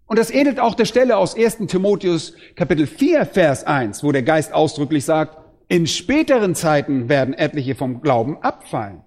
[0.05, 1.57] Und das ähnelt auch der Stelle aus 1.
[1.67, 7.75] Timotheus Kapitel 4, Vers 1, wo der Geist ausdrücklich sagt, in späteren Zeiten werden etliche
[7.75, 9.01] vom Glauben abfallen.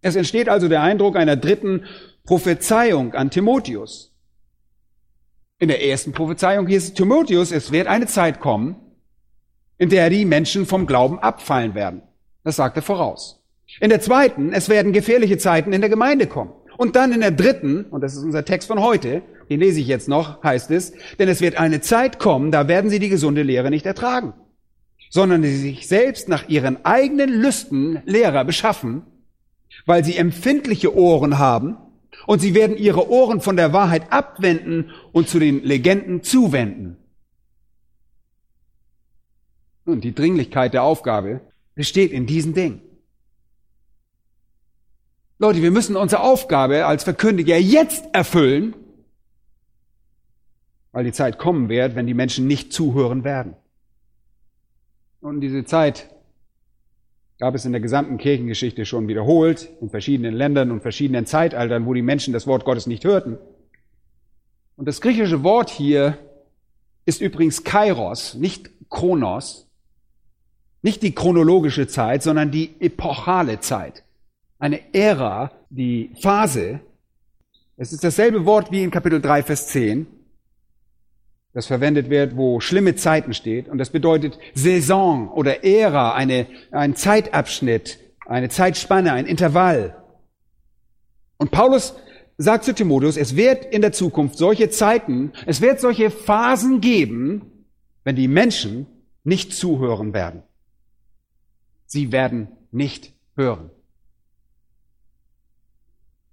[0.00, 1.84] Es entsteht also der Eindruck einer dritten
[2.24, 4.12] Prophezeiung an Timotheus.
[5.58, 8.76] In der ersten Prophezeiung hieß es Timotheus, es wird eine Zeit kommen,
[9.78, 12.02] in der die Menschen vom Glauben abfallen werden.
[12.42, 13.35] Das sagt er voraus.
[13.80, 16.52] In der zweiten, es werden gefährliche Zeiten in der Gemeinde kommen.
[16.76, 19.86] Und dann in der dritten, und das ist unser Text von heute, den lese ich
[19.86, 23.42] jetzt noch, heißt es, denn es wird eine Zeit kommen, da werden sie die gesunde
[23.42, 24.34] Lehre nicht ertragen,
[25.10, 29.02] sondern sie sich selbst nach ihren eigenen Lüsten Lehrer beschaffen,
[29.86, 31.78] weil sie empfindliche Ohren haben,
[32.26, 36.96] und sie werden ihre Ohren von der Wahrheit abwenden und zu den Legenden zuwenden.
[39.84, 41.40] Und die Dringlichkeit der Aufgabe
[41.74, 42.85] besteht in diesen Dingen.
[45.38, 48.74] Leute, wir müssen unsere Aufgabe als Verkündiger jetzt erfüllen,
[50.92, 53.54] weil die Zeit kommen wird, wenn die Menschen nicht zuhören werden.
[55.20, 56.08] Und diese Zeit
[57.38, 61.92] gab es in der gesamten Kirchengeschichte schon wiederholt, in verschiedenen Ländern und verschiedenen Zeitaltern, wo
[61.92, 63.36] die Menschen das Wort Gottes nicht hörten.
[64.76, 66.16] Und das griechische Wort hier
[67.04, 69.68] ist übrigens Kairos, nicht Kronos,
[70.80, 74.05] nicht die chronologische Zeit, sondern die epochale Zeit
[74.58, 76.80] eine Ära, die Phase.
[77.76, 80.06] Es ist dasselbe Wort wie in Kapitel 3, Vers 10,
[81.56, 83.68] das verwendet wird, wo schlimme Zeiten steht.
[83.68, 89.96] Und das bedeutet Saison oder Ära, eine, ein Zeitabschnitt, eine Zeitspanne, ein Intervall.
[91.38, 91.94] Und Paulus
[92.36, 97.64] sagt zu Timotheus, es wird in der Zukunft solche Zeiten, es wird solche Phasen geben,
[98.04, 98.86] wenn die Menschen
[99.24, 100.42] nicht zuhören werden.
[101.86, 103.70] Sie werden nicht hören.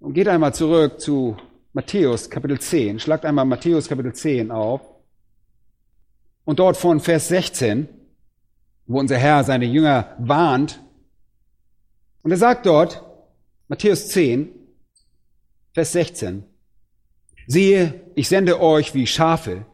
[0.04, 1.34] Und geht einmal zurück zu
[1.72, 2.98] Matthäus Kapitel 10.
[2.98, 4.82] Schlagt einmal Matthäus Kapitel 10 auf.
[6.44, 7.88] Und dort von Vers 16,
[8.86, 10.78] wo unser Herr seine Jünger warnt.
[12.20, 13.02] Und er sagt dort,
[13.68, 14.50] Matthäus 10,
[15.72, 16.44] Vers 16,
[17.46, 19.64] siehe, ich sende euch wie Schafe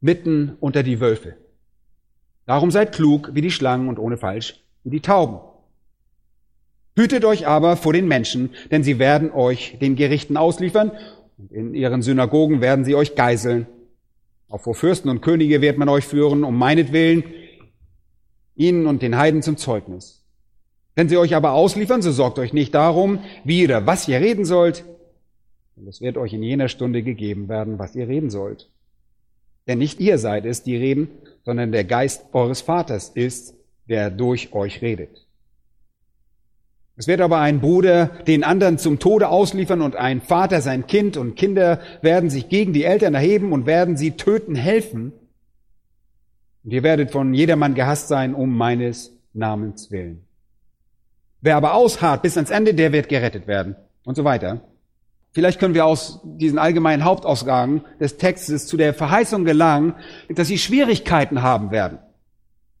[0.00, 1.36] mitten unter die Wölfe.
[2.44, 5.51] Darum seid klug wie die Schlangen und ohne Falsch wie die Tauben.
[6.94, 10.92] Hütet euch aber vor den Menschen, denn sie werden euch den Gerichten ausliefern
[11.38, 13.66] und in ihren Synagogen werden sie euch geiseln.
[14.48, 17.24] Auch vor Fürsten und Könige wird man euch führen, um meinetwillen,
[18.54, 20.22] ihnen und den Heiden zum Zeugnis.
[20.94, 24.44] Wenn sie euch aber ausliefern, so sorgt euch nicht darum, wie oder was ihr reden
[24.44, 24.84] sollt,
[25.76, 28.68] denn es wird euch in jener Stunde gegeben werden, was ihr reden sollt.
[29.66, 31.08] Denn nicht ihr seid es, die reden,
[31.44, 33.54] sondern der Geist eures Vaters ist,
[33.88, 35.26] der durch euch redet.
[36.96, 41.16] Es wird aber ein Bruder den anderen zum Tode ausliefern und ein Vater sein Kind
[41.16, 45.12] und Kinder werden sich gegen die Eltern erheben und werden sie töten helfen.
[46.64, 50.24] Und ihr werdet von jedermann gehasst sein um meines Namens willen.
[51.40, 53.74] Wer aber ausharrt bis ans Ende, der wird gerettet werden
[54.04, 54.60] und so weiter.
[55.32, 59.94] Vielleicht können wir aus diesen allgemeinen Hauptausgaben des Textes zu der Verheißung gelangen,
[60.28, 61.98] dass sie Schwierigkeiten haben werden.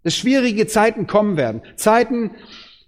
[0.04, 1.62] Dass schwierige Zeiten kommen werden.
[1.76, 2.32] Zeiten,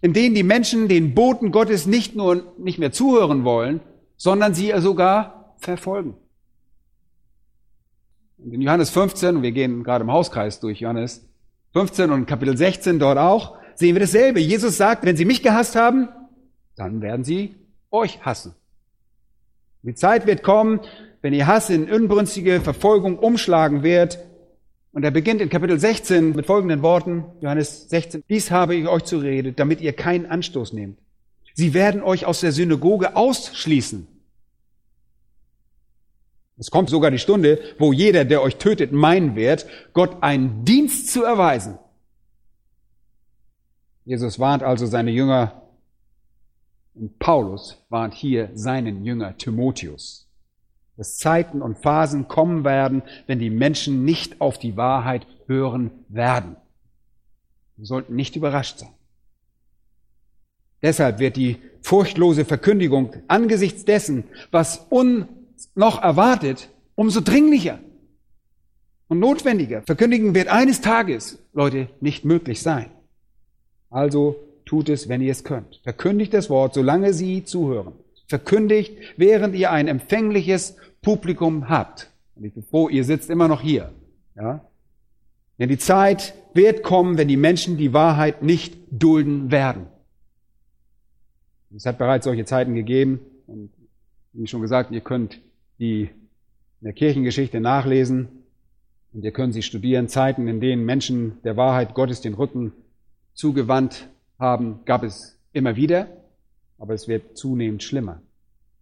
[0.05, 3.81] in denen die Menschen den Boten Gottes nicht nur nicht mehr zuhören wollen,
[4.19, 6.15] sondern sie sogar verfolgen.
[8.37, 11.27] In Johannes 15, wir gehen gerade im Hauskreis durch Johannes
[11.73, 14.41] 15 und Kapitel 16 dort auch, sehen wir dasselbe.
[14.41, 16.11] Jesus sagt, wenn sie mich gehasst haben,
[16.77, 17.55] dann werden sie
[17.91, 18.55] euch hassen.
[19.85, 20.81] Die Zeit wird kommen,
[21.23, 24.19] wenn ihr Hass in unbrünstige Verfolgung umschlagen wird,
[24.95, 29.03] und er beginnt in Kapitel 16 mit folgenden Worten, Johannes 16, dies habe ich euch
[29.03, 30.99] zu reden, damit ihr keinen Anstoß nehmt.
[31.53, 34.07] Sie werden euch aus der Synagoge ausschließen.
[36.59, 41.13] Es kommt sogar die Stunde, wo jeder, der euch tötet, meinen wird, Gott einen Dienst
[41.13, 41.77] zu erweisen.
[44.05, 45.63] Jesus warnt also seine Jünger
[46.95, 50.24] und Paulus warnt hier seinen Jünger Timotheus
[50.97, 56.57] dass Zeiten und Phasen kommen werden, wenn die Menschen nicht auf die Wahrheit hören werden.
[57.77, 58.95] Wir sollten nicht überrascht sein.
[60.83, 65.27] Deshalb wird die furchtlose Verkündigung angesichts dessen, was uns
[65.75, 67.81] noch erwartet, umso dringlicher
[69.09, 69.83] und notwendiger.
[69.83, 72.91] Verkündigen wird eines Tages, Leute, nicht möglich sein.
[73.91, 75.81] Also tut es, wenn ihr es könnt.
[75.83, 77.95] Verkündigt das Wort, solange sie zuhören
[78.27, 82.11] verkündigt, während ihr ein empfängliches Publikum habt.
[82.35, 83.93] Und ich bin froh, ihr sitzt immer noch hier.
[84.35, 84.65] Ja?
[85.59, 89.87] Denn die Zeit wird kommen, wenn die Menschen die Wahrheit nicht dulden werden.
[91.77, 93.21] Es hat bereits solche Zeiten gegeben.
[93.47, 93.71] Und
[94.33, 95.41] wie schon gesagt, ihr könnt
[95.79, 98.29] die in der Kirchengeschichte nachlesen
[99.13, 100.09] und ihr könnt sie studieren.
[100.09, 102.73] Zeiten, in denen Menschen der Wahrheit Gottes den Rücken
[103.35, 104.09] zugewandt
[104.39, 106.09] haben, gab es immer wieder
[106.85, 108.21] aber es wird zunehmend schlimmer.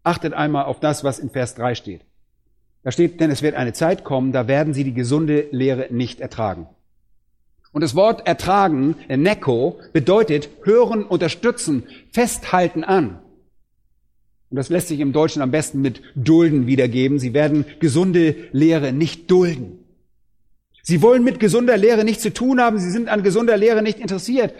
[0.03, 2.01] Achtet einmal auf das, was in Vers 3 steht.
[2.83, 6.21] Da steht, denn es wird eine Zeit kommen, da werden sie die gesunde Lehre nicht
[6.21, 6.67] ertragen.
[7.71, 13.21] Und das Wort ertragen, neko, bedeutet hören, unterstützen, festhalten an.
[14.51, 17.21] Und das lässt sich im Deutschen am besten mit dulden wiedergeben.
[17.21, 19.79] Sie werden gesunde Lehre nicht dulden.
[20.83, 22.81] Sie wollen mit gesunder Lehre nichts zu tun haben.
[22.81, 24.55] Sie sind an gesunder Lehre nicht interessiert.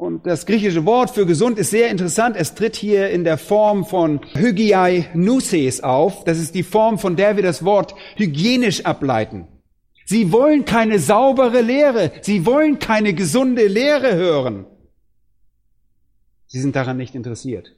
[0.00, 2.34] Und das griechische Wort für gesund ist sehr interessant.
[2.34, 6.24] Es tritt hier in der Form von hygiai nuses auf.
[6.24, 9.46] Das ist die Form, von der wir das Wort hygienisch ableiten.
[10.06, 12.12] Sie wollen keine saubere Lehre.
[12.22, 14.64] Sie wollen keine gesunde Lehre hören.
[16.46, 17.76] Sie sind daran nicht interessiert.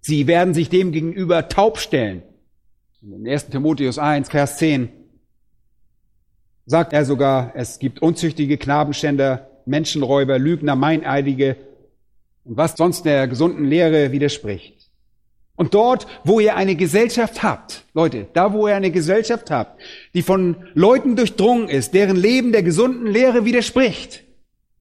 [0.00, 2.24] Sie werden sich dem gegenüber taub stellen.
[3.02, 3.50] In 1.
[3.50, 4.88] Timotheus 1, Vers 10
[6.66, 11.56] sagt er sogar, es gibt unzüchtige Knabenschänder, Menschenräuber, Lügner, Meineidige
[12.44, 14.90] und was sonst der gesunden Lehre widerspricht.
[15.56, 19.78] Und dort, wo ihr eine Gesellschaft habt, Leute, da wo ihr eine Gesellschaft habt,
[20.14, 24.24] die von Leuten durchdrungen ist, deren Leben der gesunden Lehre widerspricht,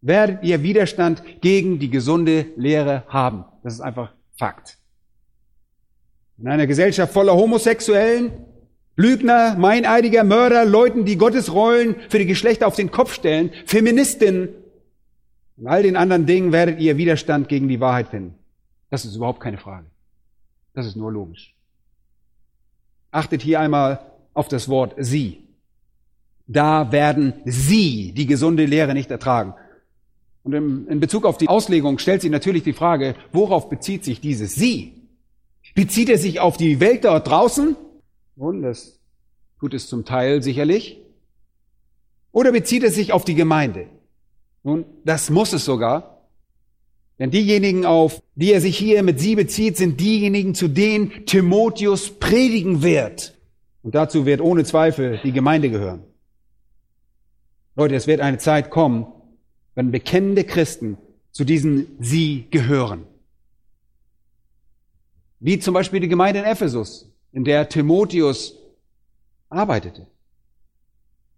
[0.02, 3.44] werdet ihr Widerstand gegen die gesunde Lehre haben.
[3.62, 4.78] Das ist einfach Fakt.
[6.38, 8.32] In einer Gesellschaft voller Homosexuellen,
[8.96, 14.50] Lügner, Meineidiger, Mörder, Leuten, die Gottes Rollen für die Geschlechter auf den Kopf stellen, Feministinnen
[15.60, 18.36] in all den anderen Dingen werdet ihr Widerstand gegen die Wahrheit finden.
[18.89, 19.88] Das ist überhaupt keine Frage.
[20.74, 21.54] Das ist nur logisch.
[23.12, 24.00] Achtet hier einmal
[24.34, 25.43] auf das Wort sie.
[26.48, 29.54] Da werden sie die gesunde Lehre nicht ertragen.
[30.43, 34.56] Und in Bezug auf die Auslegung stellt sich natürlich die Frage, worauf bezieht sich dieses
[34.56, 34.93] sie?
[35.76, 37.76] Bezieht es sich auf die Welt dort draußen?
[38.36, 39.00] Nun, das
[39.60, 41.02] tut es zum Teil sicherlich.
[42.32, 43.88] Oder bezieht es sich auf die Gemeinde?
[44.63, 46.28] Nun, das muss es sogar.
[47.19, 52.12] Denn diejenigen, auf die er sich hier mit sie bezieht, sind diejenigen, zu denen Timotheus
[52.12, 53.38] predigen wird.
[53.83, 56.04] Und dazu wird ohne Zweifel die Gemeinde gehören.
[57.75, 59.08] Leute, es wird eine Zeit kommen,
[59.75, 60.98] wenn bekennende Christen
[61.31, 63.06] zu diesen sie gehören.
[65.40, 68.58] Wie zum Beispiel die Gemeinde in Ephesus, in der Timotheus
[69.50, 70.08] arbeitete.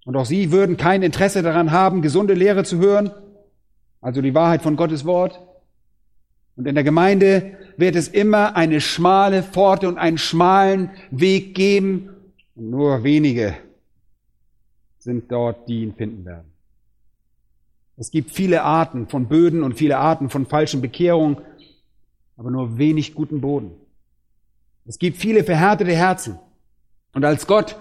[0.05, 3.11] Und auch sie würden kein Interesse daran haben, gesunde Lehre zu hören,
[4.01, 5.39] also die Wahrheit von Gottes Wort.
[6.55, 12.09] Und in der Gemeinde wird es immer eine schmale Pforte und einen schmalen Weg geben.
[12.55, 13.55] Und nur wenige
[14.99, 16.51] sind dort, die ihn finden werden.
[17.97, 21.37] Es gibt viele Arten von Böden und viele Arten von falschen Bekehrungen.
[22.37, 23.71] aber nur wenig guten Boden.
[24.85, 26.39] Es gibt viele verhärtete Herzen.
[27.13, 27.75] Und als Gott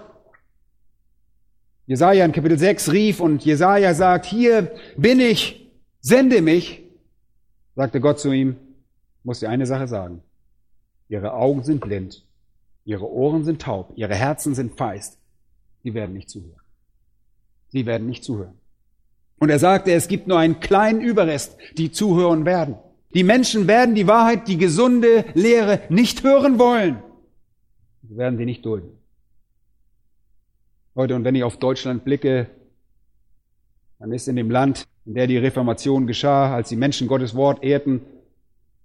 [1.90, 5.68] Jesaja in Kapitel 6 rief und Jesaja sagt, hier bin ich,
[6.00, 6.84] sende mich,
[7.74, 8.54] sagte Gott zu ihm,
[9.24, 10.22] muss dir eine Sache sagen.
[11.08, 12.24] Ihre Augen sind blind,
[12.84, 15.18] ihre Ohren sind taub, ihre Herzen sind feist.
[15.82, 16.62] Sie werden nicht zuhören.
[17.70, 18.54] Sie werden nicht zuhören.
[19.40, 22.76] Und er sagte, es gibt nur einen kleinen Überrest, die zuhören werden.
[23.14, 27.02] Die Menschen werden die Wahrheit, die gesunde Lehre nicht hören wollen.
[28.08, 28.99] Sie werden sie nicht dulden.
[30.96, 32.48] Heute, und wenn ich auf Deutschland blicke,
[33.98, 37.62] dann ist in dem Land, in der die Reformation geschah, als die Menschen Gottes Wort
[37.62, 38.00] ehrten,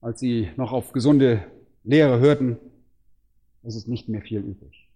[0.02, 1.44] als sie noch auf gesunde
[1.84, 2.58] Lehre hörten,
[3.64, 4.88] es ist nicht mehr viel übrig.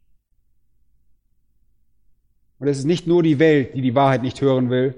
[2.60, 4.94] Und es ist nicht nur die Welt, die die Wahrheit nicht hören will,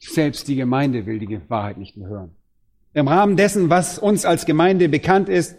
[0.00, 2.34] selbst die Gemeinde will die Wahrheit nicht mehr hören.
[2.94, 5.56] Im Rahmen dessen, was uns als Gemeinde bekannt ist,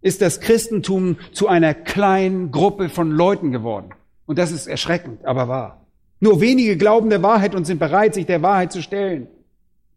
[0.00, 3.94] ist das Christentum zu einer kleinen Gruppe von Leuten geworden.
[4.26, 5.86] Und das ist erschreckend, aber wahr.
[6.20, 9.28] Nur wenige glauben der Wahrheit und sind bereit, sich der Wahrheit zu stellen,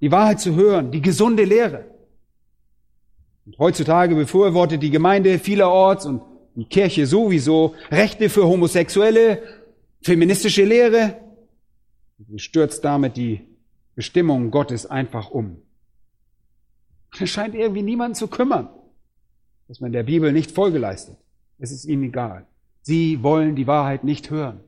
[0.02, 1.86] die Wahrheit zu hören, die gesunde Lehre.
[3.46, 6.22] Und heutzutage befürwortet die Gemeinde vielerorts und
[6.56, 9.42] die Kirche sowieso Rechte für Homosexuelle,
[10.02, 11.16] feministische Lehre.
[12.28, 13.42] Sie stürzt damit die
[13.96, 15.62] Bestimmung Gottes einfach um.
[17.20, 18.70] Es scheint irgendwie niemand zu kümmern,
[19.68, 21.18] dass man der Bibel nicht Folge leistet.
[21.58, 22.46] Es ist ihnen egal.
[22.88, 24.62] Sie wollen die Wahrheit nicht hören.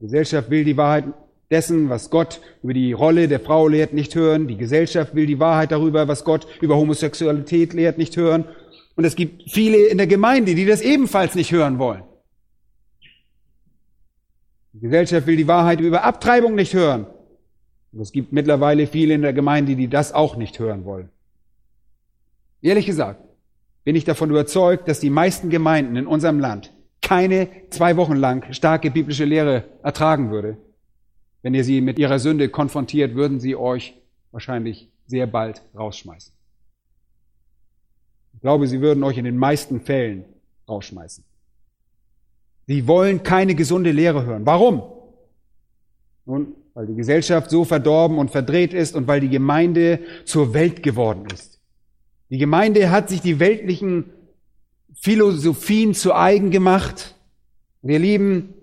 [0.00, 1.04] Die Gesellschaft will die Wahrheit
[1.50, 4.48] dessen, was Gott über die Rolle der Frau lehrt, nicht hören.
[4.48, 8.46] Die Gesellschaft will die Wahrheit darüber, was Gott über Homosexualität lehrt, nicht hören.
[8.94, 12.02] Und es gibt viele in der Gemeinde, die das ebenfalls nicht hören wollen.
[14.72, 17.04] Die Gesellschaft will die Wahrheit über Abtreibung nicht hören.
[17.92, 21.10] Und es gibt mittlerweile viele in der Gemeinde, die das auch nicht hören wollen.
[22.62, 23.20] Ehrlich gesagt,
[23.86, 28.52] bin ich davon überzeugt, dass die meisten Gemeinden in unserem Land keine zwei Wochen lang
[28.52, 30.56] starke biblische Lehre ertragen würde.
[31.42, 33.94] Wenn ihr sie mit ihrer Sünde konfrontiert, würden sie euch
[34.32, 36.34] wahrscheinlich sehr bald rausschmeißen.
[38.34, 40.24] Ich glaube, sie würden euch in den meisten Fällen
[40.68, 41.22] rausschmeißen.
[42.66, 44.44] Sie wollen keine gesunde Lehre hören.
[44.44, 44.82] Warum?
[46.24, 50.82] Nun, weil die Gesellschaft so verdorben und verdreht ist und weil die Gemeinde zur Welt
[50.82, 51.55] geworden ist.
[52.30, 54.10] Die Gemeinde hat sich die weltlichen
[54.94, 57.14] Philosophien zu eigen gemacht.
[57.82, 58.54] Wir lieben,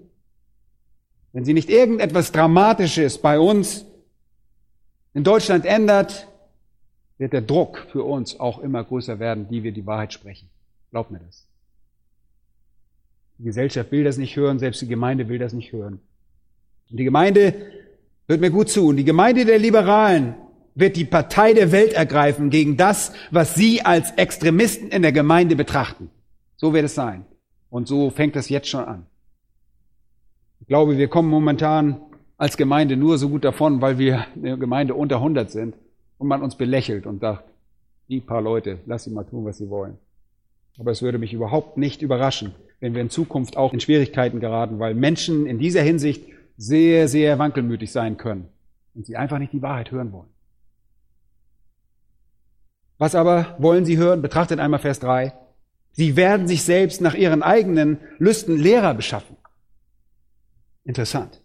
[1.31, 3.85] wenn sie nicht irgendetwas Dramatisches bei uns
[5.13, 6.27] in Deutschland ändert,
[7.17, 10.49] wird der Druck für uns auch immer größer werden, die wir die Wahrheit sprechen.
[10.91, 11.45] Glaubt mir das.
[13.37, 15.99] Die Gesellschaft will das nicht hören, selbst die Gemeinde will das nicht hören.
[16.89, 17.71] Und die Gemeinde
[18.27, 18.87] hört mir gut zu.
[18.87, 20.35] Und die Gemeinde der Liberalen
[20.75, 25.55] wird die Partei der Welt ergreifen gegen das, was Sie als Extremisten in der Gemeinde
[25.55, 26.09] betrachten.
[26.55, 27.25] So wird es sein.
[27.69, 29.05] Und so fängt es jetzt schon an.
[30.61, 31.99] Ich glaube, wir kommen momentan
[32.37, 35.75] als Gemeinde nur so gut davon, weil wir eine Gemeinde unter 100 sind
[36.17, 37.43] und man uns belächelt und sagt,
[38.09, 39.97] die paar Leute, lass sie mal tun, was sie wollen.
[40.79, 44.79] Aber es würde mich überhaupt nicht überraschen, wenn wir in Zukunft auch in Schwierigkeiten geraten,
[44.79, 46.25] weil Menschen in dieser Hinsicht
[46.57, 48.47] sehr, sehr wankelmütig sein können
[48.93, 50.32] und sie einfach nicht die Wahrheit hören wollen.
[52.97, 54.21] Was aber wollen sie hören?
[54.21, 55.33] Betrachtet einmal Vers 3.
[55.91, 59.37] Sie werden sich selbst nach ihren eigenen Lüsten Lehrer beschaffen.
[60.85, 61.41] Interessant.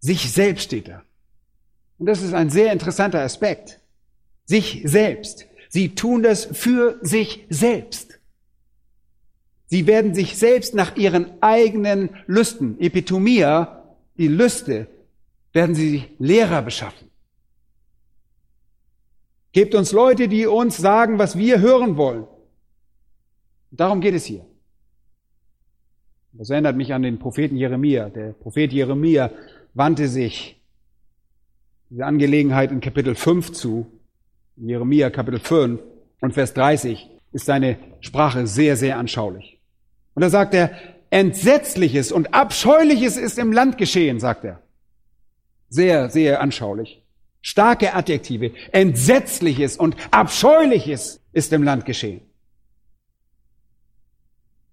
[0.00, 1.02] Sich selbst steht da.
[1.98, 3.80] Und das ist ein sehr interessanter Aspekt.
[4.44, 5.46] Sich selbst.
[5.68, 8.18] Sie tun das für sich selbst.
[9.66, 13.84] Sie werden sich selbst nach ihren eigenen Lüsten, Epitomia,
[14.16, 14.86] die Lüste,
[15.52, 17.07] werden sie Lehrer beschaffen.
[19.52, 22.26] Gebt uns Leute, die uns sagen, was wir hören wollen.
[23.70, 24.44] Darum geht es hier.
[26.32, 28.10] Das erinnert mich an den Propheten Jeremia.
[28.10, 29.30] Der Prophet Jeremia
[29.74, 30.60] wandte sich
[31.90, 33.86] diese Angelegenheit in Kapitel 5 zu.
[34.56, 35.80] Jeremia Kapitel 5
[36.20, 39.58] und Vers 30 ist seine Sprache sehr, sehr anschaulich.
[40.14, 40.72] Und da sagt er,
[41.10, 44.60] Entsetzliches und Abscheuliches ist im Land geschehen, sagt er.
[45.70, 47.02] Sehr, sehr anschaulich.
[47.40, 48.52] Starke Adjektive.
[48.72, 52.20] Entsetzliches und Abscheuliches ist im Land geschehen.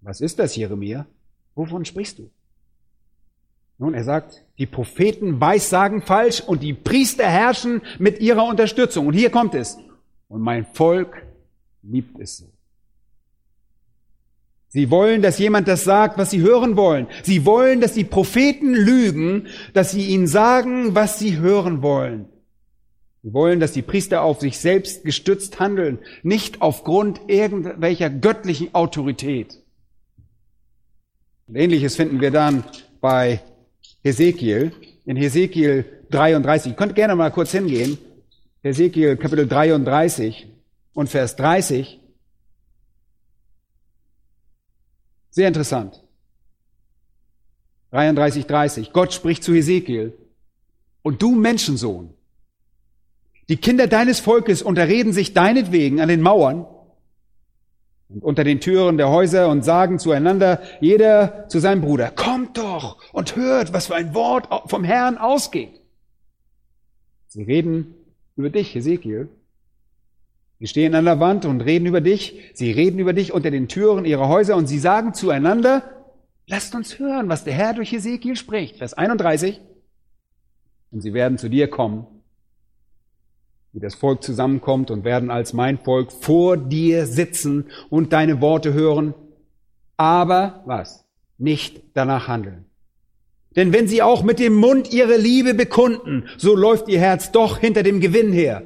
[0.00, 1.06] Was ist das, Jeremia?
[1.54, 2.30] Wovon sprichst du?
[3.78, 9.06] Nun, er sagt, die Propheten weissagen falsch und die Priester herrschen mit ihrer Unterstützung.
[9.06, 9.76] Und hier kommt es.
[10.28, 11.22] Und mein Volk
[11.82, 12.46] liebt es so.
[14.68, 17.06] Sie wollen, dass jemand das sagt, was sie hören wollen.
[17.22, 22.28] Sie wollen, dass die Propheten lügen, dass sie ihnen sagen, was sie hören wollen.
[23.26, 29.64] Sie wollen, dass die Priester auf sich selbst gestützt handeln, nicht aufgrund irgendwelcher göttlichen Autorität.
[31.48, 32.62] Und ähnliches finden wir dann
[33.00, 33.40] bei
[34.04, 34.70] Hesekiel.
[35.06, 36.70] In Hesekiel 33.
[36.70, 37.98] Ihr könnt gerne mal kurz hingehen.
[38.62, 40.46] Hesekiel Kapitel 33
[40.94, 41.98] und Vers 30.
[45.30, 46.00] Sehr interessant.
[47.90, 48.92] 33, 30.
[48.92, 50.16] Gott spricht zu Hesekiel.
[51.02, 52.15] Und du Menschensohn,
[53.48, 56.66] die Kinder deines Volkes unterreden sich deinetwegen an den Mauern
[58.08, 62.98] und unter den Türen der Häuser und sagen zueinander, jeder zu seinem Bruder, kommt doch
[63.12, 65.80] und hört, was für ein Wort vom Herrn ausgeht.
[67.28, 67.94] Sie reden
[68.36, 69.28] über dich, Ezekiel.
[70.58, 72.50] Sie stehen an der Wand und reden über dich.
[72.54, 75.82] Sie reden über dich unter den Türen ihrer Häuser und sie sagen zueinander,
[76.46, 78.78] lasst uns hören, was der Herr durch Ezekiel spricht.
[78.78, 79.60] Vers 31.
[80.90, 82.06] Und sie werden zu dir kommen
[83.76, 88.72] wie das Volk zusammenkommt und werden als mein Volk vor dir sitzen und deine Worte
[88.72, 89.12] hören,
[89.98, 91.04] aber was?
[91.36, 92.64] Nicht danach handeln.
[93.54, 97.58] Denn wenn sie auch mit dem Mund ihre Liebe bekunden, so läuft ihr Herz doch
[97.58, 98.62] hinter dem Gewinn her.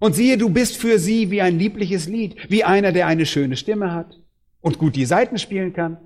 [0.00, 3.56] Und siehe, du bist für sie wie ein liebliches Lied, wie einer, der eine schöne
[3.56, 4.18] Stimme hat
[4.60, 5.98] und gut die Saiten spielen kann.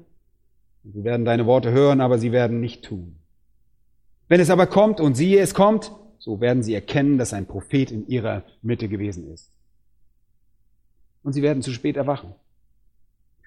[0.85, 3.17] Sie werden deine Worte hören, aber sie werden nicht tun.
[4.29, 5.91] Wenn es aber kommt, und siehe, es kommt,
[6.21, 9.51] so werden sie erkennen, dass ein Prophet in ihrer Mitte gewesen ist.
[11.23, 12.35] Und sie werden zu spät erwachen.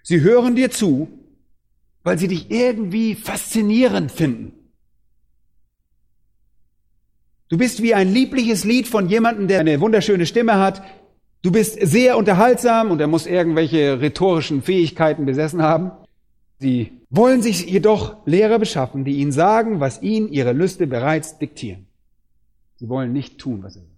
[0.01, 1.07] Sie hören dir zu,
[2.03, 4.53] weil sie dich irgendwie faszinierend finden.
[7.47, 10.83] Du bist wie ein liebliches Lied von jemandem, der eine wunderschöne Stimme hat.
[11.43, 15.91] Du bist sehr unterhaltsam und er muss irgendwelche rhetorischen Fähigkeiten besessen haben.
[16.57, 21.85] Sie wollen sich jedoch Lehrer beschaffen, die ihnen sagen, was ihnen ihre Lüste bereits diktieren.
[22.83, 23.93] Sie wollen nicht tun, was er sagt.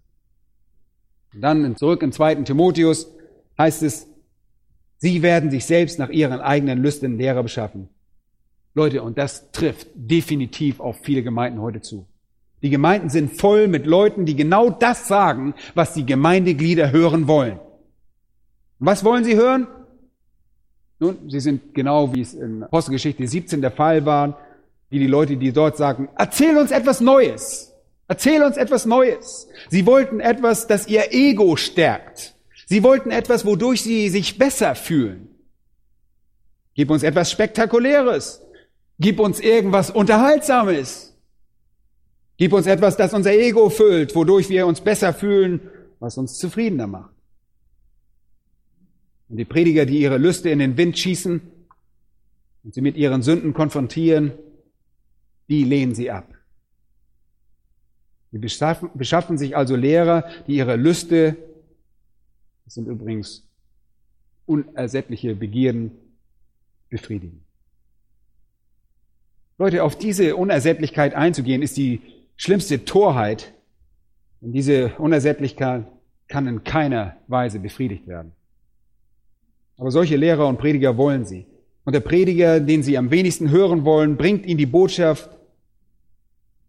[1.34, 3.12] Und dann zurück im zweiten Timotheus
[3.58, 4.06] heißt es,
[4.98, 7.90] sie werden sich selbst nach ihren eigenen Lüsten Lehrer beschaffen.
[8.76, 12.06] Leute, und das trifft definitiv auf viele Gemeinden heute zu.
[12.62, 17.60] Die Gemeinden sind voll mit Leuten, die genau das sagen, was die Gemeindeglieder hören wollen.
[18.78, 19.66] was wollen sie hören?
[21.00, 24.38] Nun, sie sind genau wie es in Apostelgeschichte 17 der Fall war,
[24.92, 27.72] wie die Leute, die dort sagen, erzähl uns etwas Neues.
[28.08, 29.48] Erzähl uns etwas Neues.
[29.70, 32.36] Sie wollten etwas, das ihr Ego stärkt.
[32.68, 35.30] Sie wollten etwas, wodurch sie sich besser fühlen.
[36.76, 38.42] Gib uns etwas Spektakuläres.
[39.00, 41.16] Gib uns irgendwas Unterhaltsames.
[42.38, 45.62] Gib uns etwas, das unser Ego füllt, wodurch wir uns besser fühlen,
[46.00, 47.14] was uns zufriedener macht.
[49.30, 51.42] Und die Prediger, die ihre Lüste in den Wind schießen
[52.64, 54.34] und sie mit ihren Sünden konfrontieren,
[55.48, 56.35] die lehnen sie ab.
[58.36, 61.38] Sie beschaffen, beschaffen sich also Lehrer, die ihre Lüste,
[62.66, 63.48] das sind übrigens
[64.46, 65.92] unersättliche Begierden,
[66.90, 67.46] befriedigen.
[69.58, 72.02] Leute, auf diese Unersättlichkeit einzugehen, ist die
[72.36, 73.54] schlimmste Torheit.
[74.42, 75.86] Und diese Unersättlichkeit
[76.28, 78.34] kann in keiner Weise befriedigt werden.
[79.78, 81.46] Aber solche Lehrer und Prediger wollen sie.
[81.86, 85.30] Und der Prediger, den sie am wenigsten hören wollen, bringt ihnen die Botschaft,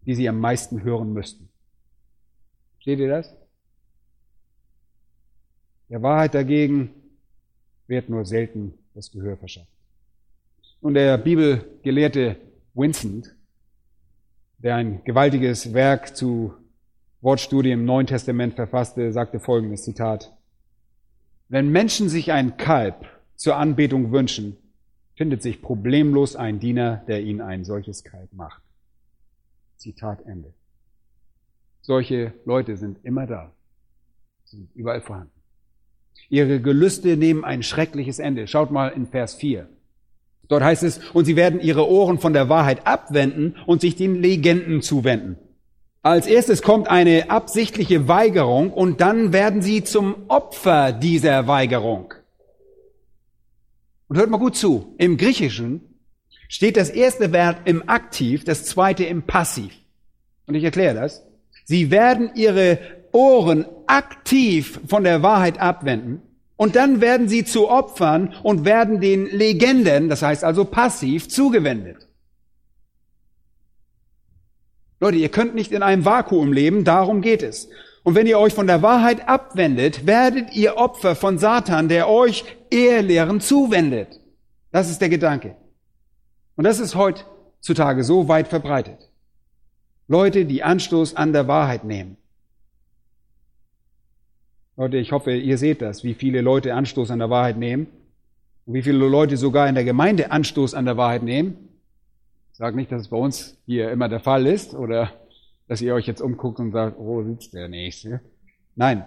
[0.05, 1.47] die sie am meisten hören müssten.
[2.87, 3.35] Seht ihr das?
[5.89, 6.93] Der Wahrheit dagegen
[7.85, 9.67] wird nur selten das Gehör verschafft.
[10.79, 12.37] Und der Bibelgelehrte
[12.73, 13.35] Vincent,
[14.59, 16.53] der ein gewaltiges Werk zu
[17.19, 20.33] Wortstudie im Neuen Testament verfasste, sagte folgendes Zitat.
[21.49, 24.55] Wenn Menschen sich ein Kalb zur Anbetung wünschen,
[25.15, 28.63] findet sich problemlos ein Diener, der ihnen ein solches Kalb macht.
[29.75, 30.53] Zitat Ende.
[31.87, 33.53] Solche Leute sind immer da,
[34.43, 35.31] sind überall vorhanden.
[36.27, 38.45] Ihre Gelüste nehmen ein schreckliches Ende.
[38.47, 39.69] Schaut mal in Vers 4.
[40.49, 44.21] Dort heißt es, und sie werden ihre Ohren von der Wahrheit abwenden und sich den
[44.21, 45.37] Legenden zuwenden.
[46.01, 52.13] Als erstes kommt eine absichtliche Weigerung und dann werden sie zum Opfer dieser Weigerung.
[54.09, 54.93] Und hört mal gut zu.
[54.97, 55.79] Im Griechischen
[56.49, 59.71] steht das erste Wert im Aktiv, das zweite im Passiv.
[60.47, 61.26] Und ich erkläre das.
[61.67, 62.79] Sie werden ihre
[63.11, 66.21] Ohren aktiv von der Wahrheit abwenden
[66.55, 72.07] und dann werden sie zu Opfern und werden den Legenden, das heißt also passiv, zugewendet.
[75.01, 77.67] Leute, ihr könnt nicht in einem Vakuum leben, darum geht es.
[78.03, 82.45] Und wenn ihr euch von der Wahrheit abwendet, werdet ihr Opfer von Satan, der euch
[82.71, 84.21] Ehrlehren zuwendet.
[84.71, 85.57] Das ist der Gedanke.
[86.55, 89.06] Und das ist heutzutage so weit verbreitet.
[90.07, 92.17] Leute, die Anstoß an der Wahrheit nehmen.
[94.77, 97.87] Leute, ich hoffe, ihr seht das, wie viele Leute Anstoß an der Wahrheit nehmen
[98.65, 101.57] und wie viele Leute sogar in der Gemeinde Anstoß an der Wahrheit nehmen.
[102.51, 105.11] Ich sage nicht, dass es bei uns hier immer der Fall ist oder
[105.67, 108.21] dass ihr euch jetzt umguckt und sagt, oh, sitzt der Nächste.
[108.75, 109.05] Nein.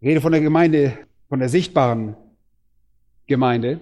[0.00, 0.96] Ich rede von der Gemeinde,
[1.28, 2.16] von der sichtbaren
[3.26, 3.80] Gemeinde.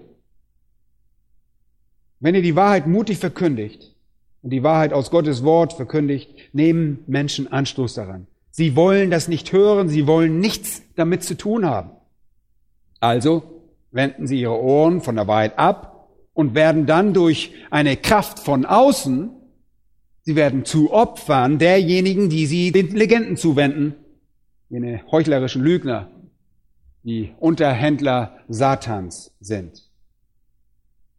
[2.18, 3.89] Wenn ihr die Wahrheit mutig verkündigt
[4.42, 8.26] und die Wahrheit aus Gottes Wort verkündigt, nehmen Menschen Anstoß daran.
[8.50, 11.90] Sie wollen das nicht hören, sie wollen nichts damit zu tun haben.
[12.98, 13.42] Also
[13.90, 18.64] wenden sie ihre Ohren von der Wahrheit ab und werden dann durch eine Kraft von
[18.64, 19.30] außen,
[20.22, 23.94] sie werden zu Opfern derjenigen, die sie den Legenden zuwenden,
[24.68, 26.10] jene heuchlerischen Lügner,
[27.02, 29.89] die Unterhändler Satans sind.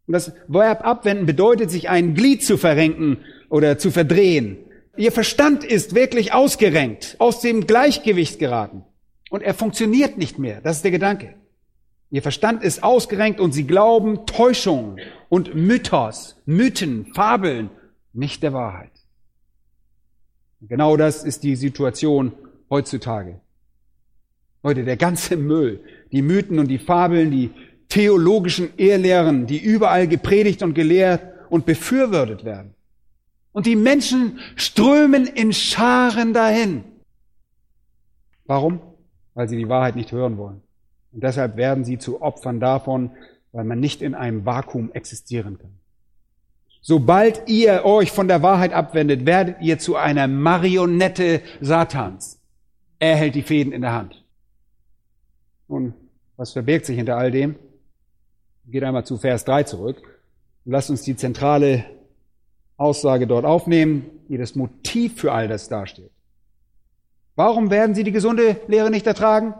[0.06, 4.58] Und das Verb abwenden bedeutet, sich ein Glied zu verrenken oder zu verdrehen.
[4.96, 8.84] Ihr Verstand ist wirklich ausgerenkt, aus dem Gleichgewicht geraten.
[9.30, 10.60] Und er funktioniert nicht mehr.
[10.60, 11.34] Das ist der Gedanke.
[12.10, 15.00] Ihr Verstand ist ausgerenkt und sie glauben Täuschungen
[15.30, 17.70] und Mythos, Mythen, Fabeln,
[18.12, 18.90] nicht der Wahrheit.
[20.60, 22.32] genau das ist die Situation
[22.68, 23.40] heutzutage.
[24.62, 25.80] Leute, der ganze Müll,
[26.12, 27.50] die Mythen und die Fabeln, die
[27.92, 32.74] theologischen Ehrlehren, die überall gepredigt und gelehrt und befürwortet werden.
[33.52, 36.84] Und die Menschen strömen in Scharen dahin.
[38.46, 38.80] Warum?
[39.34, 40.62] Weil sie die Wahrheit nicht hören wollen.
[41.12, 43.10] Und deshalb werden sie zu Opfern davon,
[43.52, 45.74] weil man nicht in einem Vakuum existieren kann.
[46.80, 52.40] Sobald ihr euch von der Wahrheit abwendet, werdet ihr zu einer Marionette Satans.
[52.98, 54.24] Er hält die Fäden in der Hand.
[55.68, 55.92] Nun,
[56.38, 57.56] was verbirgt sich hinter all dem?
[58.66, 60.02] Geht einmal zu Vers 3 zurück
[60.64, 61.84] und lasst uns die zentrale
[62.76, 66.10] Aussage dort aufnehmen, die das Motiv für all das darstellt.
[67.34, 69.54] Warum werden sie die gesunde Lehre nicht ertragen?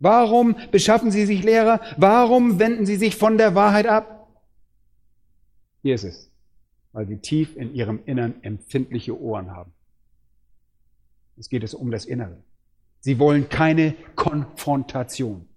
[0.00, 1.80] Warum beschaffen sie sich Lehrer?
[1.96, 4.28] Warum wenden sie sich von der Wahrheit ab?
[5.82, 6.30] Hier ist es,
[6.92, 9.72] weil sie tief in ihrem Innern empfindliche Ohren haben.
[11.36, 12.36] Es geht es um das Innere.
[13.00, 15.48] Sie wollen keine Konfrontation.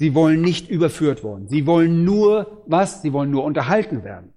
[0.00, 1.46] Sie wollen nicht überführt worden.
[1.50, 3.02] Sie wollen nur was?
[3.02, 4.32] Sie wollen nur unterhalten werden.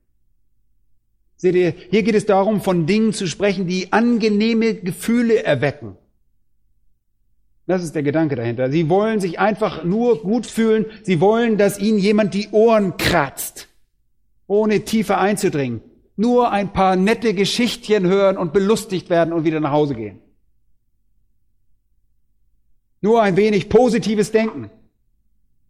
[1.37, 5.95] Seht ihr, hier geht es darum, von Dingen zu sprechen, die angenehme Gefühle erwecken.
[7.65, 8.69] Das ist der Gedanke dahinter.
[8.71, 10.85] Sie wollen sich einfach nur gut fühlen.
[11.03, 13.69] Sie wollen, dass ihnen jemand die Ohren kratzt,
[14.47, 15.79] ohne tiefer einzudringen.
[16.17, 20.19] Nur ein paar nette Geschichtchen hören und belustigt werden und wieder nach Hause gehen.
[22.99, 24.69] Nur ein wenig positives Denken,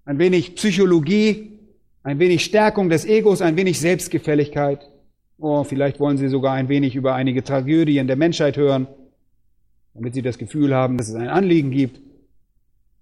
[0.05, 1.59] ein wenig Psychologie,
[2.03, 4.89] ein wenig Stärkung des Egos, ein wenig Selbstgefälligkeit.
[5.37, 8.87] Oh, vielleicht wollen Sie sogar ein wenig über einige Tragödien der Menschheit hören,
[9.93, 12.01] damit Sie das Gefühl haben, dass es ein Anliegen gibt.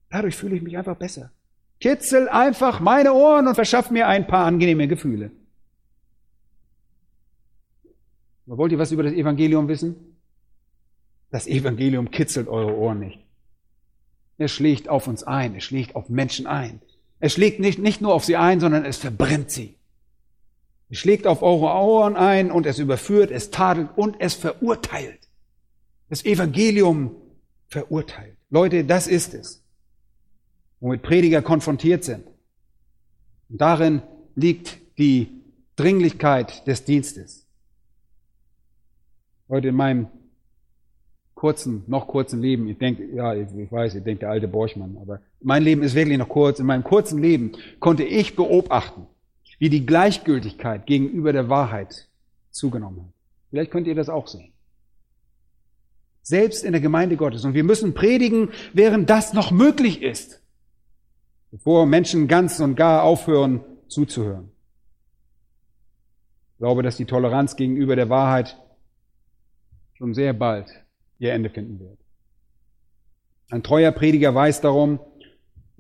[0.10, 1.32] Dadurch fühle ich mich einfach besser.
[1.80, 5.32] Kitzel einfach meine Ohren und verschaff mir ein paar angenehme Gefühle.
[8.46, 9.96] Aber wollt ihr was über das Evangelium wissen?
[11.32, 13.20] Das Evangelium kitzelt eure Ohren nicht.
[14.38, 16.82] Es schlägt auf uns ein, es schlägt auf Menschen ein.
[17.22, 19.76] Es schlägt nicht, nicht nur auf sie ein, sondern es verbrennt sie.
[20.90, 25.30] Es schlägt auf eure Ohren ein und es überführt, es tadelt und es verurteilt.
[26.10, 27.16] Das Evangelium
[27.68, 28.36] verurteilt.
[28.50, 29.64] Leute, das ist es,
[30.82, 32.26] womit Prediger konfrontiert sind.
[33.50, 34.02] Und darin
[34.36, 35.30] liegt die
[35.76, 37.46] Dringlichkeit des Dienstes.
[39.48, 40.08] Heute in meinem
[41.36, 45.22] kurzen, noch kurzen Leben, ich denke, ja, ich weiß, ich denke der alte Borchmann, aber
[45.44, 46.60] mein Leben ist wirklich noch kurz.
[46.60, 49.08] In meinem kurzen Leben konnte ich beobachten,
[49.60, 52.08] wie die Gleichgültigkeit gegenüber der Wahrheit
[52.52, 53.14] zugenommen hat.
[53.50, 54.54] Vielleicht könnt ihr das auch sehen.
[56.22, 57.44] Selbst in der Gemeinde Gottes.
[57.46, 60.42] Und wir müssen predigen, während das noch möglich ist,
[61.50, 64.52] bevor Menschen ganz und gar aufhören zuzuhören.
[66.54, 68.58] Ich glaube, dass die Toleranz gegenüber der Wahrheit
[69.96, 70.70] schon sehr bald
[71.18, 71.98] ihr Ende finden wird.
[73.50, 75.00] Ein treuer Prediger weiß darum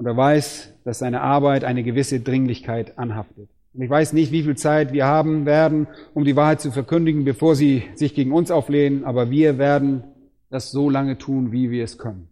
[0.01, 3.49] und er weiß, dass seine Arbeit eine gewisse Dringlichkeit anhaftet.
[3.71, 5.85] Und ich weiß nicht, wie viel Zeit wir haben werden,
[6.15, 10.03] um die Wahrheit zu verkündigen, bevor sie sich gegen uns auflehnen, aber wir werden
[10.49, 12.29] das so lange tun, wie wir es können.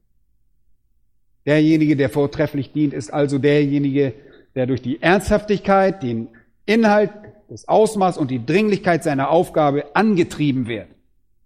[1.45, 4.13] Derjenige, der vortrefflich dient, ist also derjenige,
[4.55, 6.29] der durch die Ernsthaftigkeit, den
[6.65, 7.11] Inhalt,
[7.49, 10.87] das Ausmaß und die Dringlichkeit seiner Aufgabe angetrieben wird.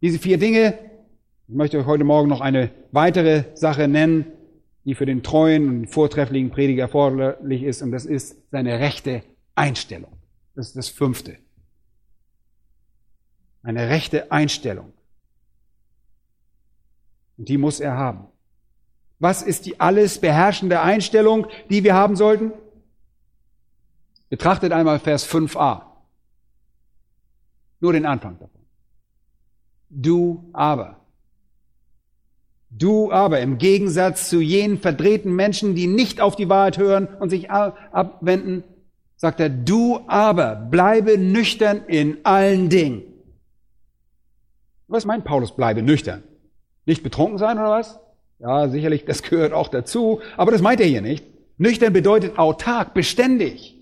[0.01, 0.75] Diese vier Dinge,
[1.49, 4.27] ich möchte euch heute Morgen noch eine weitere Sache nennen,
[4.85, 9.23] die für den treuen und vortrefflichen Prediger erforderlich ist, und das ist seine rechte
[9.55, 10.11] Einstellung.
[10.55, 11.37] Das ist das fünfte.
[13.61, 14.93] Eine rechte Einstellung.
[17.37, 18.27] Und die muss er haben.
[19.19, 22.51] Was ist die alles beherrschende Einstellung, die wir haben sollten?
[24.29, 25.83] Betrachtet einmal Vers 5a.
[27.79, 28.61] Nur den Anfang davon.
[29.89, 31.02] Du aber.
[32.75, 37.29] Du aber, im Gegensatz zu jenen verdrehten Menschen, die nicht auf die Wahrheit hören und
[37.29, 38.63] sich abwenden,
[39.15, 43.03] sagt er, du aber bleibe nüchtern in allen Dingen.
[44.87, 46.23] Was meint Paulus, bleibe nüchtern?
[46.85, 47.99] Nicht betrunken sein oder was?
[48.39, 51.25] Ja, sicherlich, das gehört auch dazu, aber das meint er hier nicht.
[51.57, 53.77] Nüchtern bedeutet autark, beständig.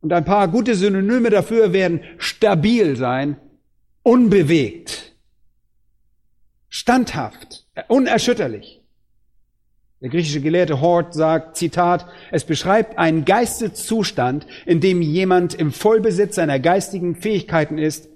[0.00, 3.36] Und ein paar gute Synonyme dafür werden stabil sein,
[4.02, 5.03] unbewegt,
[6.84, 8.82] standhaft, unerschütterlich.
[10.02, 16.34] Der griechische Gelehrte Hort sagt, Zitat, es beschreibt einen Geisteszustand, in dem jemand im Vollbesitz
[16.34, 18.10] seiner geistigen Fähigkeiten ist,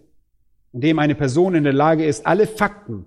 [0.74, 3.06] in dem eine Person in der Lage ist, alle Fakten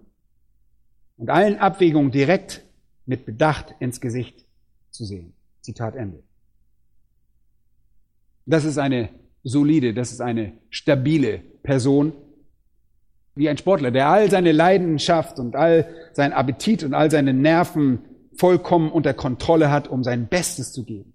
[1.18, 2.64] und allen Abwägungen direkt
[3.06, 4.44] mit Bedacht ins Gesicht
[4.90, 5.34] zu sehen.
[5.62, 6.24] Zitat Ende.
[8.48, 9.10] Das ist eine
[9.44, 12.14] solide, das ist eine stabile Person,
[13.36, 18.00] wie ein Sportler, der all seine Leidenschaft und all sein Appetit und all seine Nerven
[18.34, 21.14] vollkommen unter Kontrolle hat, um sein Bestes zu geben.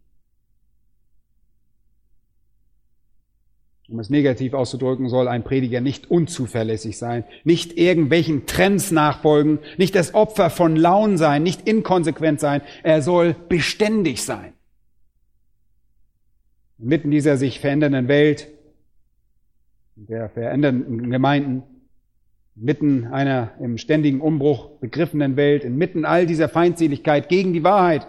[3.88, 9.94] Um es negativ auszudrücken, soll ein Prediger nicht unzuverlässig sein, nicht irgendwelchen Trends nachfolgen, nicht
[9.94, 12.62] das Opfer von Launen sein, nicht inkonsequent sein.
[12.82, 14.54] Er soll beständig sein.
[16.78, 18.48] Inmitten dieser sich verändernden Welt,
[19.94, 21.62] der verändernden Gemeinden,
[22.56, 28.08] mitten einer im ständigen Umbruch begriffenen Welt, inmitten all dieser Feindseligkeit gegen die Wahrheit,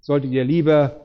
[0.00, 1.00] solltet ihr lieber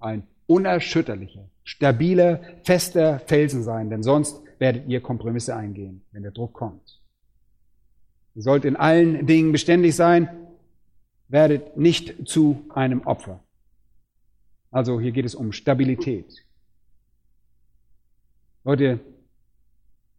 [0.00, 6.54] ein unerschütterlicher, stabiler, fester Felsen sein, denn sonst werdet ihr Kompromisse eingehen, wenn der Druck
[6.54, 7.00] kommt.
[8.34, 10.28] Ihr sollt in allen Dingen beständig sein,
[11.28, 13.44] werdet nicht zu einem Opfer.
[14.70, 16.46] Also hier geht es um Stabilität.
[18.64, 19.00] Leute,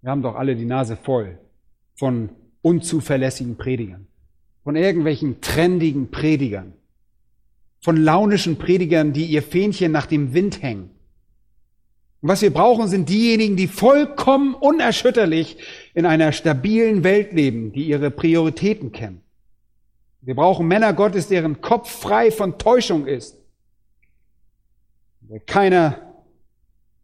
[0.02, 1.38] wir haben doch alle die Nase voll
[1.96, 2.30] von
[2.62, 4.08] unzuverlässigen Predigern,
[4.64, 6.74] von irgendwelchen trendigen Predigern,
[7.82, 10.92] von launischen Predigern, die ihr Fähnchen nach dem Wind hängen.
[12.22, 15.58] Und was wir brauchen, sind diejenigen, die vollkommen unerschütterlich
[15.94, 19.22] in einer stabilen Welt leben, die ihre Prioritäten kennen.
[20.22, 23.38] Wir brauchen Männer Gottes, deren Kopf frei von Täuschung ist,
[25.22, 26.14] der keiner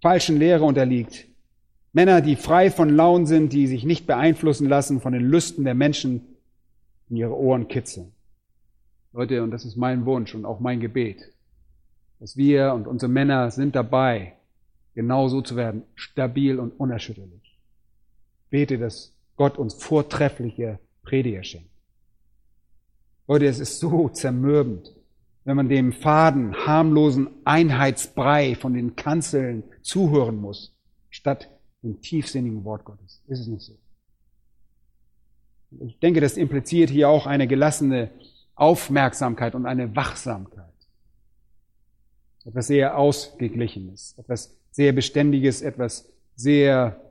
[0.01, 1.27] falschen Lehre unterliegt,
[1.95, 5.75] Männer, die frei von Laun sind, die sich nicht beeinflussen lassen von den Lüsten der
[5.75, 6.27] Menschen
[7.09, 8.11] in ihre Ohren kitzeln.
[9.13, 11.31] Leute, und das ist mein Wunsch und auch mein Gebet,
[12.19, 14.33] dass wir und unsere Männer sind dabei,
[14.93, 17.57] genauso zu werden, stabil und unerschütterlich.
[18.49, 21.71] Bete, dass Gott uns vortreffliche Prediger schenkt.
[23.25, 24.93] Leute, es ist so zermürbend,
[25.45, 30.75] wenn man dem faden, harmlosen Einheitsbrei von den Kanzeln zuhören muss,
[31.09, 31.55] statt
[31.86, 33.21] dem tiefsinnigen Wort Gottes.
[33.27, 33.73] Ist es nicht so?
[35.79, 38.09] Ich denke, das impliziert hier auch eine gelassene
[38.55, 40.65] Aufmerksamkeit und eine Wachsamkeit.
[42.45, 47.01] Etwas sehr Ausgeglichenes, etwas sehr Beständiges, etwas sehr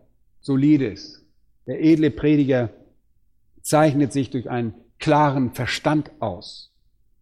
[0.40, 1.24] Solides.
[1.66, 2.70] Der edle Prediger
[3.62, 6.70] zeichnet sich durch einen klaren Verstand aus.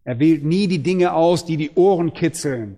[0.04, 2.76] Er wählt nie die Dinge aus, die die Ohren kitzeln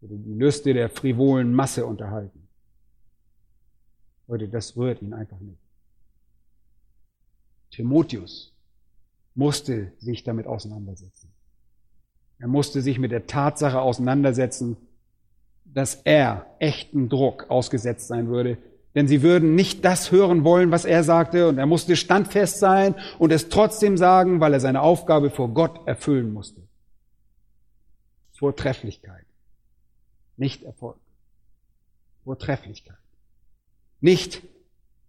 [0.00, 2.41] oder die Lüste der frivolen Masse unterhalten.
[4.32, 5.60] Leute, das rührt ihn einfach nicht.
[7.70, 8.54] Timotheus
[9.34, 11.30] musste sich damit auseinandersetzen.
[12.38, 14.78] Er musste sich mit der Tatsache auseinandersetzen,
[15.66, 18.56] dass er echten Druck ausgesetzt sein würde.
[18.94, 22.94] Denn sie würden nicht das hören wollen, was er sagte, und er musste standfest sein
[23.18, 26.62] und es trotzdem sagen, weil er seine Aufgabe vor Gott erfüllen musste.
[28.32, 29.26] Vortrefflichkeit,
[30.38, 30.96] nicht Erfolg.
[32.24, 33.01] Vortrefflichkeit.
[34.02, 34.42] Nicht,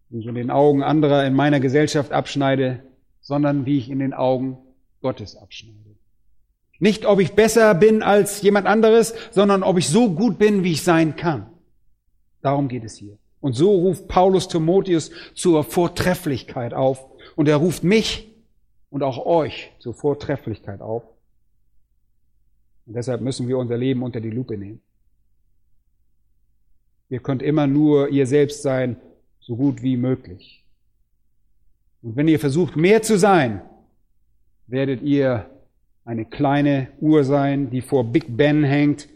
[0.10, 2.84] wie ich in den Augen anderer in meiner Gesellschaft abschneide,
[3.20, 4.58] sondern wie ich in den Augen
[5.02, 5.78] Gottes abschneide.
[6.80, 10.74] Nicht, ob ich besser bin als jemand anderes, sondern ob ich so gut bin, wie
[10.74, 11.48] ich sein kann.
[12.41, 13.18] Darum geht es hier.
[13.39, 17.06] Und so ruft Paulus Timotheus zur Vortrefflichkeit auf.
[17.36, 18.32] Und er ruft mich
[18.89, 21.04] und auch euch zur Vortrefflichkeit auf.
[22.86, 24.82] Und deshalb müssen wir unser Leben unter die Lupe nehmen.
[27.14, 28.95] Ihr könnt immer nur ihr selbst sein,
[29.39, 30.64] so gut wie möglich.
[32.01, 33.61] Und wenn ihr versucht, mehr zu sein,
[34.66, 35.45] werdet ihr
[36.05, 39.09] eine kleine Uhr sein, die vor Big Ben hängt.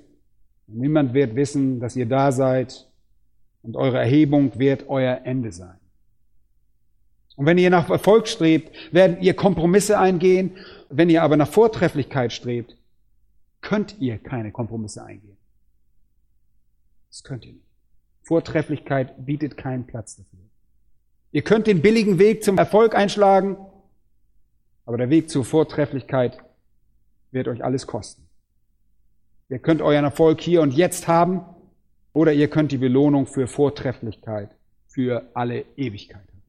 [0.68, 2.88] Niemand wird wissen, dass ihr da seid.
[3.64, 5.80] Und eure Erhebung wird euer Ende sein.
[7.36, 10.52] Und wenn ihr nach Erfolg strebt, werdet ihr Kompromisse eingehen.
[10.92, 12.78] Wenn ihr aber nach Vortrefflichkeit strebt,
[13.62, 15.38] könnt ihr keine Kompromisse eingehen.
[17.10, 17.67] Das könnt ihr nicht.
[18.28, 20.40] Vortrefflichkeit bietet keinen Platz dafür.
[21.32, 23.56] Ihr könnt den billigen Weg zum Erfolg einschlagen,
[24.86, 26.38] aber der Weg zur Vortrefflichkeit
[27.32, 28.28] wird euch alles kosten.
[29.48, 31.42] Ihr könnt euren Erfolg hier und jetzt haben,
[32.12, 34.50] oder ihr könnt die Belohnung für Vortrefflichkeit
[34.88, 36.44] für alle Ewigkeit haben.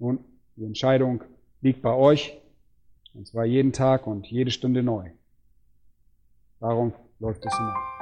[0.00, 0.24] Nun,
[0.56, 1.22] die Entscheidung
[1.60, 2.38] liegt bei euch,
[3.14, 5.10] und zwar jeden Tag und jede Stunde neu.
[6.58, 8.01] Darum läuft es hinaus.